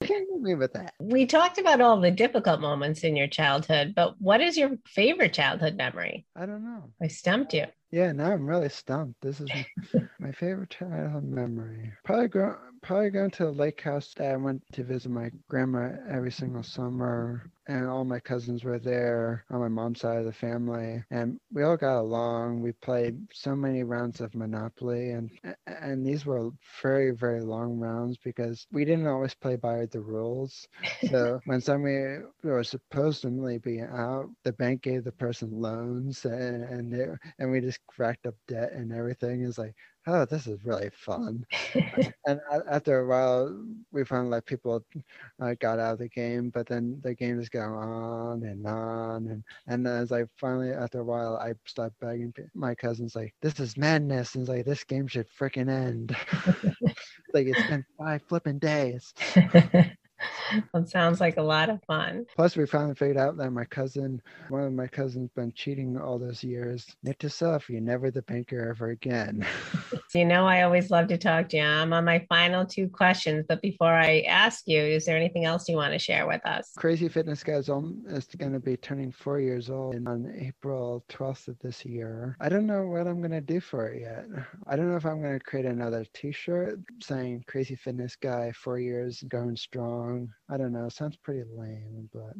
Can't 0.01 0.27
agree 0.35 0.55
with 0.55 0.73
that. 0.73 0.93
We 0.99 1.25
talked 1.25 1.57
about 1.57 1.81
all 1.81 1.99
the 1.99 2.11
difficult 2.11 2.61
moments 2.61 3.03
in 3.03 3.15
your 3.15 3.27
childhood, 3.27 3.93
but 3.95 4.19
what 4.19 4.41
is 4.41 4.57
your 4.57 4.71
favorite 4.85 5.33
childhood 5.33 5.75
memory? 5.75 6.25
I 6.35 6.45
don't 6.45 6.63
know. 6.63 6.91
I 7.01 7.07
stumped 7.07 7.53
you. 7.53 7.65
Yeah, 7.91 8.11
now 8.11 8.31
I'm 8.31 8.45
really 8.45 8.69
stumped. 8.69 9.21
This 9.21 9.39
is 9.39 9.49
my 10.19 10.31
favorite 10.31 10.69
childhood 10.69 11.23
memory. 11.23 11.93
Probably 12.03 12.27
go, 12.27 12.55
probably 12.81 13.09
going 13.11 13.31
to 13.31 13.45
the 13.45 13.51
lake 13.51 13.81
house. 13.81 14.13
I 14.19 14.35
went 14.35 14.61
to 14.73 14.83
visit 14.83 15.09
my 15.09 15.31
grandma 15.47 15.91
every 16.09 16.31
single 16.31 16.63
summer, 16.63 17.49
and 17.67 17.87
all 17.87 18.03
my 18.05 18.19
cousins 18.19 18.63
were 18.63 18.79
there 18.79 19.45
on 19.49 19.59
my 19.59 19.67
mom's 19.67 20.01
side 20.01 20.17
of 20.19 20.25
the 20.25 20.33
family, 20.33 21.03
and 21.11 21.39
we 21.51 21.63
all 21.63 21.77
got 21.77 21.99
along. 21.99 22.61
We 22.61 22.71
played 22.73 23.17
so 23.33 23.55
many 23.55 23.83
rounds 23.83 24.21
of 24.21 24.35
Monopoly, 24.35 25.11
and 25.11 25.31
and 25.67 26.05
these 26.05 26.25
were 26.25 26.49
very 26.81 27.11
very 27.11 27.41
long 27.41 27.77
rounds 27.79 28.17
because 28.17 28.67
we 28.71 28.85
didn't 28.85 29.07
always 29.07 29.33
play 29.35 29.55
by 29.55 29.85
the 29.87 30.01
rules. 30.01 30.67
So 30.99 31.39
when 31.45 31.61
somebody 31.61 32.19
was 32.43 32.69
supposedly 32.69 33.57
being 33.59 33.87
out, 33.91 34.29
the 34.43 34.53
bank 34.53 34.81
gave 34.83 35.03
the 35.03 35.11
person 35.11 35.49
loans, 35.51 36.25
and 36.25 36.63
and, 36.63 36.91
they, 36.93 37.07
and 37.39 37.51
we 37.51 37.61
just 37.61 37.79
racked 37.97 38.25
up 38.27 38.35
debt 38.47 38.71
and 38.73 38.91
everything. 38.93 39.41
Is 39.41 39.57
like 39.57 39.75
oh, 40.07 40.25
this 40.25 40.47
is 40.47 40.63
really 40.65 40.89
fun. 40.89 41.45
and 42.27 42.39
after 42.69 42.99
a 42.99 43.07
while, 43.07 43.63
we 43.91 44.03
found 44.05 44.29
like 44.29 44.45
people 44.45 44.83
uh, 45.41 45.53
got 45.59 45.79
out 45.79 45.93
of 45.93 45.99
the 45.99 46.07
game, 46.09 46.49
but 46.49 46.65
then 46.67 46.99
the 47.03 47.13
game 47.13 47.39
just 47.39 47.51
going 47.51 47.69
on 47.69 48.43
and 48.43 48.65
on. 48.65 49.27
And, 49.27 49.43
and 49.67 49.87
as 49.87 50.11
I 50.11 50.23
finally, 50.37 50.71
after 50.71 51.01
a 51.01 51.03
while, 51.03 51.35
I 51.37 51.53
stopped 51.65 51.99
begging 51.99 52.33
my 52.55 52.73
cousins, 52.73 53.15
like, 53.15 53.33
this 53.41 53.59
is 53.59 53.77
madness. 53.77 54.35
And 54.35 54.43
it's 54.43 54.49
like, 54.49 54.65
this 54.65 54.83
game 54.83 55.07
should 55.07 55.27
freaking 55.29 55.69
end. 55.69 56.15
like, 57.33 57.47
it's 57.47 57.67
been 57.67 57.85
five 57.97 58.21
flipping 58.27 58.59
days. 58.59 59.13
It 60.73 60.89
sounds 60.89 61.19
like 61.19 61.37
a 61.37 61.41
lot 61.41 61.69
of 61.69 61.83
fun. 61.85 62.25
Plus, 62.35 62.55
we 62.55 62.65
finally 62.65 62.95
figured 62.95 63.17
out 63.17 63.37
that 63.37 63.51
my 63.51 63.65
cousin, 63.65 64.21
one 64.49 64.63
of 64.63 64.73
my 64.73 64.87
cousins, 64.87 65.29
been 65.35 65.51
cheating 65.53 65.97
all 65.97 66.19
those 66.19 66.43
years. 66.43 66.85
Nick 67.03 67.19
to 67.19 67.29
self, 67.29 67.69
you're 67.69 67.81
never 67.81 68.11
the 68.11 68.21
banker 68.23 68.69
ever 68.69 68.91
again. 68.91 69.45
so 69.91 69.99
you 70.19 70.25
know, 70.25 70.45
I 70.45 70.61
always 70.61 70.89
love 70.89 71.07
to 71.07 71.17
talk 71.17 71.49
to 71.49 71.57
you. 71.57 71.63
I'm 71.63 71.93
on 71.93 72.05
my 72.05 72.25
final 72.29 72.65
two 72.65 72.87
questions, 72.89 73.45
but 73.47 73.61
before 73.61 73.93
I 73.93 74.21
ask 74.21 74.67
you, 74.67 74.79
is 74.79 75.05
there 75.05 75.17
anything 75.17 75.45
else 75.45 75.67
you 75.67 75.75
want 75.75 75.93
to 75.93 75.99
share 75.99 76.27
with 76.27 76.45
us? 76.45 76.73
Crazy 76.77 77.09
Fitness 77.09 77.43
Guys 77.43 77.69
is 77.69 78.27
going 78.37 78.53
to 78.53 78.59
be 78.59 78.77
turning 78.77 79.11
four 79.11 79.39
years 79.39 79.69
old 79.69 79.95
on 80.07 80.33
April 80.39 81.03
12th 81.09 81.47
of 81.49 81.59
this 81.59 81.85
year. 81.85 82.37
I 82.39 82.49
don't 82.49 82.67
know 82.67 82.87
what 82.87 83.07
I'm 83.07 83.19
going 83.19 83.31
to 83.31 83.41
do 83.41 83.59
for 83.59 83.89
it 83.89 84.01
yet. 84.01 84.25
I 84.67 84.75
don't 84.75 84.89
know 84.89 84.97
if 84.97 85.05
I'm 85.05 85.21
going 85.21 85.37
to 85.37 85.43
create 85.43 85.65
another 85.65 86.05
T-shirt 86.13 86.79
saying 87.01 87.43
"Crazy 87.47 87.75
Fitness 87.75 88.15
Guy, 88.15 88.51
four 88.53 88.79
years 88.79 89.23
going 89.27 89.55
strong." 89.55 90.06
I 90.49 90.57
don't 90.57 90.71
know. 90.71 90.89
Sounds 90.89 91.17
pretty 91.17 91.43
lame, 91.55 92.09
but 92.13 92.33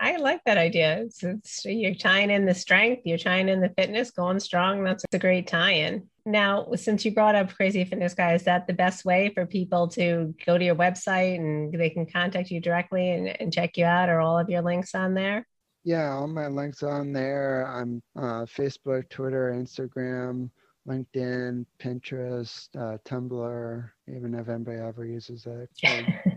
I 0.00 0.16
like 0.16 0.42
that 0.44 0.58
idea. 0.58 0.98
It's, 1.02 1.22
it's, 1.22 1.64
you're 1.64 1.94
tying 1.94 2.30
in 2.30 2.46
the 2.46 2.54
strength, 2.54 3.02
you're 3.04 3.18
tying 3.18 3.48
in 3.48 3.60
the 3.60 3.70
fitness, 3.70 4.10
going 4.10 4.40
strong. 4.40 4.84
That's 4.84 5.04
a 5.12 5.18
great 5.18 5.46
tie-in. 5.46 6.08
Now, 6.24 6.68
since 6.74 7.04
you 7.04 7.12
brought 7.12 7.34
up 7.34 7.54
Crazy 7.54 7.84
Fitness 7.84 8.14
Guy, 8.14 8.34
is 8.34 8.44
that 8.44 8.66
the 8.66 8.74
best 8.74 9.04
way 9.04 9.30
for 9.34 9.46
people 9.46 9.88
to 9.88 10.34
go 10.44 10.58
to 10.58 10.64
your 10.64 10.74
website 10.74 11.36
and 11.36 11.72
they 11.72 11.90
can 11.90 12.04
contact 12.04 12.50
you 12.50 12.60
directly 12.60 13.10
and, 13.10 13.40
and 13.40 13.52
check 13.52 13.76
you 13.78 13.86
out? 13.86 14.10
Or 14.10 14.20
all 14.20 14.38
of 14.38 14.50
your 14.50 14.62
links 14.62 14.94
on 14.94 15.14
there? 15.14 15.46
Yeah, 15.84 16.12
all 16.12 16.26
my 16.26 16.48
links 16.48 16.82
on 16.82 17.14
there. 17.14 17.66
I'm 17.66 18.02
uh, 18.14 18.44
Facebook, 18.44 19.08
Twitter, 19.08 19.54
Instagram, 19.58 20.50
LinkedIn, 20.86 21.64
Pinterest, 21.80 22.68
uh, 22.76 22.98
Tumblr. 23.06 23.90
Even 24.08 24.34
if 24.34 24.48
anybody 24.50 24.78
ever 24.78 25.06
uses 25.06 25.46
it. 25.46 25.70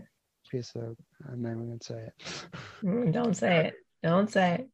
piece 0.52 0.72
of 0.76 0.96
I'm 1.30 1.42
not 1.42 1.52
even 1.52 1.68
gonna 1.68 1.78
say 1.82 2.08
it. 2.08 2.46
Mm, 2.82 3.12
don't 3.12 3.34
say 3.34 3.66
it. 3.66 3.74
Don't 4.02 4.30
say 4.30 4.66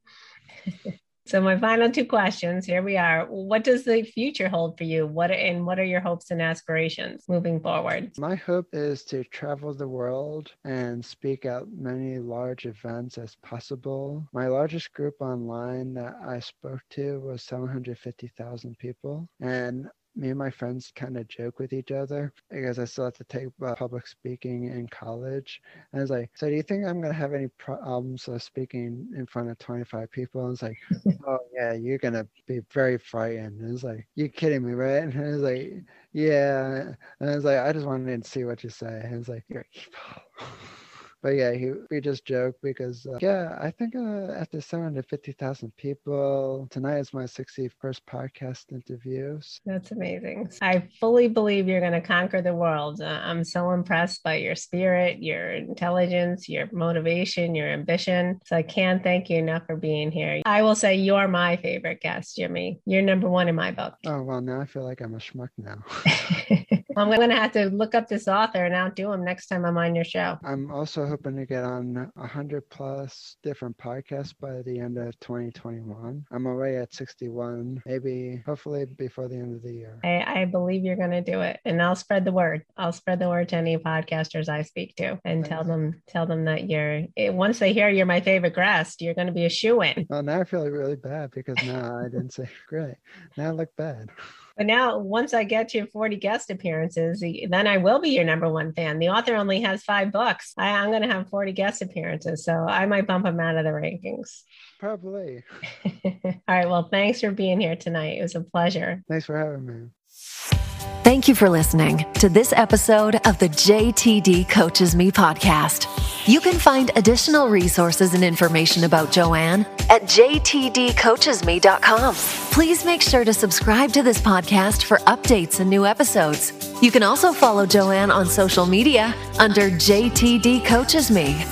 it. 0.67 0.99
so 1.27 1.41
my 1.41 1.57
final 1.57 1.91
two 1.91 2.05
questions. 2.05 2.67
Here 2.67 2.83
we 2.83 2.97
are. 2.97 3.27
What 3.27 3.63
does 3.63 3.85
the 3.85 4.03
future 4.03 4.49
hold 4.49 4.77
for 4.77 4.85
you? 4.85 5.07
What 5.07 5.31
and 5.31 5.65
what 5.65 5.79
are 5.79 5.85
your 5.85 6.01
hopes 6.01 6.33
and 6.33 6.43
aspirations 6.43 7.25
moving 7.29 7.61
forward? 7.61 8.11
My 8.19 8.35
hope 8.35 8.67
is 8.73 9.05
to 9.05 9.23
travel 9.25 9.73
the 9.73 9.87
world 9.87 10.51
and 10.65 11.05
speak 11.05 11.45
at 11.45 11.71
many 11.71 12.19
large 12.19 12.67
events 12.67 13.17
as 13.17 13.37
possible. 13.37 14.27
My 14.33 14.49
largest 14.49 14.93
group 14.95 15.15
online 15.21 15.95
that 15.95 16.15
I 16.27 16.41
spoke 16.41 16.83
to 16.91 17.21
was 17.21 17.45
750,000 17.45 18.77
people, 18.79 19.29
and 19.41 19.89
me 20.19 20.31
and 20.31 20.39
my 20.39 20.51
friends 20.51 20.93
kind 20.95 21.17
of 21.17 21.29
joke 21.29 21.59
with 21.59 21.73
each 21.73 21.93
other 21.93 22.33
because 22.51 22.79
I 22.79 22.85
still 22.85 23.05
have 23.05 23.15
to 23.15 23.25
take 23.25 23.49
uh, 23.65 23.75
public 23.77 24.07
speaking 24.07 24.65
in 24.65 24.89
college. 24.89 25.63
And 25.93 26.01
I 26.01 26.03
was 26.03 26.11
like, 26.11 26.31
so 26.35 26.49
do 26.49 26.55
you 26.57 26.63
think 26.63 26.85
I'm 26.85 27.01
going 27.01 27.13
to 27.13 27.19
have 27.19 27.35
any 27.35 27.49
problems 27.59 28.29
uh, 28.29 28.39
speaking 28.39 29.09
in 29.17 29.27
front 29.27 29.49
of 29.49 29.59
25 29.59 30.11
people? 30.11 30.45
And 30.45 30.53
it's 30.55 30.63
like, 30.63 30.79
oh 31.27 31.39
yeah, 31.55 31.73
you're 31.73 31.99
going 31.99 32.15
to 32.15 32.27
be 32.47 32.61
very 32.73 32.99
frightened. 32.99 33.61
And 33.61 33.73
it's 33.73 33.85
like, 33.85 34.07
you're 34.17 34.29
kidding 34.29 34.67
me, 34.67 34.73
right? 34.73 35.05
And 35.05 35.17
I 35.17 35.29
was 35.29 35.43
like, 35.43 35.73
yeah. 36.13 36.93
And 37.21 37.31
I 37.31 37.37
was 37.37 37.45
like, 37.45 37.59
I 37.59 37.73
just 37.73 37.87
wanted 37.87 38.25
to 38.25 38.29
see 38.29 38.45
what 38.45 38.65
you 38.65 38.71
say. 38.71 39.01
And 39.05 39.15
it's 39.15 39.29
like, 39.29 39.45
you're 39.49 39.67
evil. 39.73 40.53
but 41.23 41.31
yeah, 41.31 41.53
he, 41.53 41.73
we 41.91 42.01
just 42.01 42.25
joke 42.25 42.57
because 42.63 43.07
uh, 43.07 43.19
yeah, 43.21 43.59
I 43.61 43.71
think 43.71 43.97
uh, 43.97 44.33
after 44.33 44.61
750,000 44.61 45.75
people, 45.77 46.69
tonight 46.71 46.99
is 46.99 47.13
my 47.13 47.25
61st 47.25 48.01
podcast 48.09 48.73
interviews. 48.73 49.61
That's 49.67 49.91
amazing. 49.91 50.51
I 50.63 50.89
fully 51.01 51.29
believe 51.29 51.69
you're 51.69 51.81
going 51.81 51.93
to 51.93 52.01
conquer 52.01 52.41
the 52.41 52.55
world. 52.55 53.01
Uh, 53.01 53.21
I'm 53.23 53.45
so 53.45 53.71
impressed 53.73 54.23
by 54.23 54.37
your 54.37 54.55
spirit, 54.55 55.23
your 55.23 55.51
intelligence, 55.51 56.49
your 56.49 56.69
motivation, 56.73 57.55
your 57.55 57.69
ambition. 57.69 58.41
So 58.47 58.57
I 58.57 58.63
can't 58.63 59.03
thank 59.03 59.31
you 59.31 59.39
enough 59.39 59.65
for 59.67 59.77
being 59.77 60.11
here. 60.11 60.43
I 60.45 60.63
will 60.63 60.77
say 60.77 60.97
you're 60.97 61.29
my 61.29 61.57
favorite 61.57 62.01
guest, 62.01 62.37
Jimmy. 62.37 62.81
You're 62.87 63.03
number 63.03 63.29
one 63.29 63.49
in 63.49 63.55
my 63.55 63.73
book. 63.73 63.95
Oh 64.07 64.23
well, 64.23 64.41
now 64.41 64.61
I 64.61 64.67
feel 64.67 64.85
like 64.85 65.01
I'm 65.01 65.15
a 65.15 65.19
schmuck 65.19 65.51
now. 65.57 65.85
I'm 66.99 67.09
going 67.09 67.29
to 67.29 67.37
have 67.37 67.53
to 67.53 67.67
look 67.67 67.95
up 67.95 68.09
this 68.09 68.29
author 68.29 68.65
and 68.65 68.75
outdo 68.75 69.13
him 69.13 69.25
next 69.25 69.47
time 69.47 69.65
I'm 69.65 69.79
on 69.79 69.95
your 69.95 70.05
show. 70.05 70.39
I'm 70.45 70.71
also 70.71 71.07
hoping 71.07 71.37
to 71.37 71.47
get 71.47 71.65
on 71.65 72.11
100 72.15 72.69
plus 72.71 73.37
different 73.43 73.77
podcasts 73.79 74.35
by 74.39 74.63
the 74.63 74.79
end 74.81 74.99
of 74.99 75.19
2021. 75.21 76.25
I'm 76.31 76.47
already 76.47 76.77
at 76.77 76.95
61, 76.95 77.83
maybe 77.87 78.43
hopefully 78.45 78.85
before 78.85 79.29
the 79.29 79.37
end 79.37 79.55
of 79.55 79.63
the 79.63 79.73
year. 79.73 79.99
I, 80.03 80.41
I 80.41 80.45
believe 80.45 80.85
you're 80.85 80.97
going 80.97 81.11
to 81.11 81.21
do 81.21 81.41
it. 81.41 81.61
And 81.65 81.81
I'll 81.81 81.97
spread 81.97 82.25
the 82.25 82.33
word. 82.33 82.65
I'll 82.77 82.93
spread 82.93 83.19
the 83.19 83.29
word 83.29 83.49
to 83.51 83.57
any 83.57 83.77
podcasters 83.79 84.49
I 84.49 84.63
speak 84.63 84.97
to 84.97 85.19
and 85.25 85.43
Thanks. 85.45 85.49
tell 85.49 85.65
them 85.65 86.03
tell 86.09 86.27
them 86.27 86.45
that 86.47 86.69
you're 86.69 87.05
once 87.33 87.59
they 87.59 87.73
hear 87.73 87.89
you're 87.89 88.07
my 88.07 88.21
favorite 88.21 88.55
guest, 88.55 89.01
you're 89.03 89.15
going 89.15 89.27
to 89.27 89.33
be 89.33 89.45
a 89.45 89.51
shoe 89.51 89.83
in. 89.83 90.07
Well, 90.09 90.23
now 90.23 90.41
I 90.41 90.45
feel 90.45 90.69
really 90.69 90.97
bad 90.97 91.31
because 91.31 91.57
now 91.65 91.99
I 91.99 92.05
didn't 92.05 92.33
say 92.33 92.49
great. 92.69 92.97
Now 93.37 93.49
I 93.49 93.51
look 93.53 93.75
bad. 93.77 94.11
But 94.59 94.67
now, 94.67 94.99
once 94.99 95.33
I 95.33 95.45
get 95.45 95.69
to 95.69 95.87
40 95.87 96.17
guest 96.17 96.51
appearances, 96.51 97.25
then 97.49 97.69
I 97.69 97.77
will 97.77 98.01
be 98.01 98.11
your 98.11 98.25
number 98.25 98.51
one 98.51 98.73
fan. 98.73 98.99
The 98.99 99.09
author 99.09 99.37
only 99.37 99.61
has 99.61 99.85
five 99.85 100.11
books. 100.11 100.53
I, 100.59 100.71
am 100.71 100.91
going 100.91 101.03
to 101.03 101.09
have 101.09 101.31
40 101.31 101.53
guest 101.53 101.81
appearances, 101.81 102.45
so 102.45 102.53
I 102.53 102.85
might 102.87 103.07
bump 103.07 103.25
him 103.25 103.39
out 103.39 103.57
of 103.57 103.65
the 103.65 103.71
rankings. 103.71 104.43
Probably. 104.81 105.45
All 106.05 106.43
right. 106.49 106.69
Well, 106.69 106.89
thanks 106.91 107.21
for 107.21 107.31
being 107.31 107.61
here 107.61 107.77
tonight. 107.77 108.19
It 108.19 108.23
was 108.23 108.35
a 108.35 108.41
pleasure. 108.41 109.05
Thanks 109.09 109.27
for 109.27 109.39
having 109.39 109.65
me. 109.65 110.68
Thank 111.05 111.29
you 111.29 111.35
for 111.35 111.49
listening 111.49 112.05
to 112.15 112.29
this 112.29 112.53
episode 112.53 113.15
of 113.27 113.39
the 113.39 113.49
JTD 113.49 114.49
Coaches 114.51 114.95
Me 114.95 115.11
podcast. 115.11 115.87
You 116.29 116.41
can 116.41 116.59
find 116.59 116.91
additional 116.97 117.49
resources 117.49 118.13
and 118.13 118.23
information 118.23 118.85
about 118.85 119.11
Joanne 119.11 119.65
at 119.89 120.03
jtdcoachesme.com. 120.03 122.15
Please 122.53 122.85
make 122.85 123.01
sure 123.01 123.25
to 123.25 123.33
subscribe 123.33 123.93
to 123.93 124.03
this 124.03 124.21
podcast 124.21 124.83
for 124.83 124.99
updates 124.99 125.61
and 125.61 125.71
new 125.71 125.87
episodes. 125.87 126.53
You 126.83 126.91
can 126.91 127.03
also 127.03 127.33
follow 127.33 127.65
Joanne 127.65 128.11
on 128.11 128.27
social 128.27 128.67
media 128.67 129.15
under 129.39 129.71
JTD 129.71 130.67
Coaches 130.67 131.11
Me. 131.11 131.43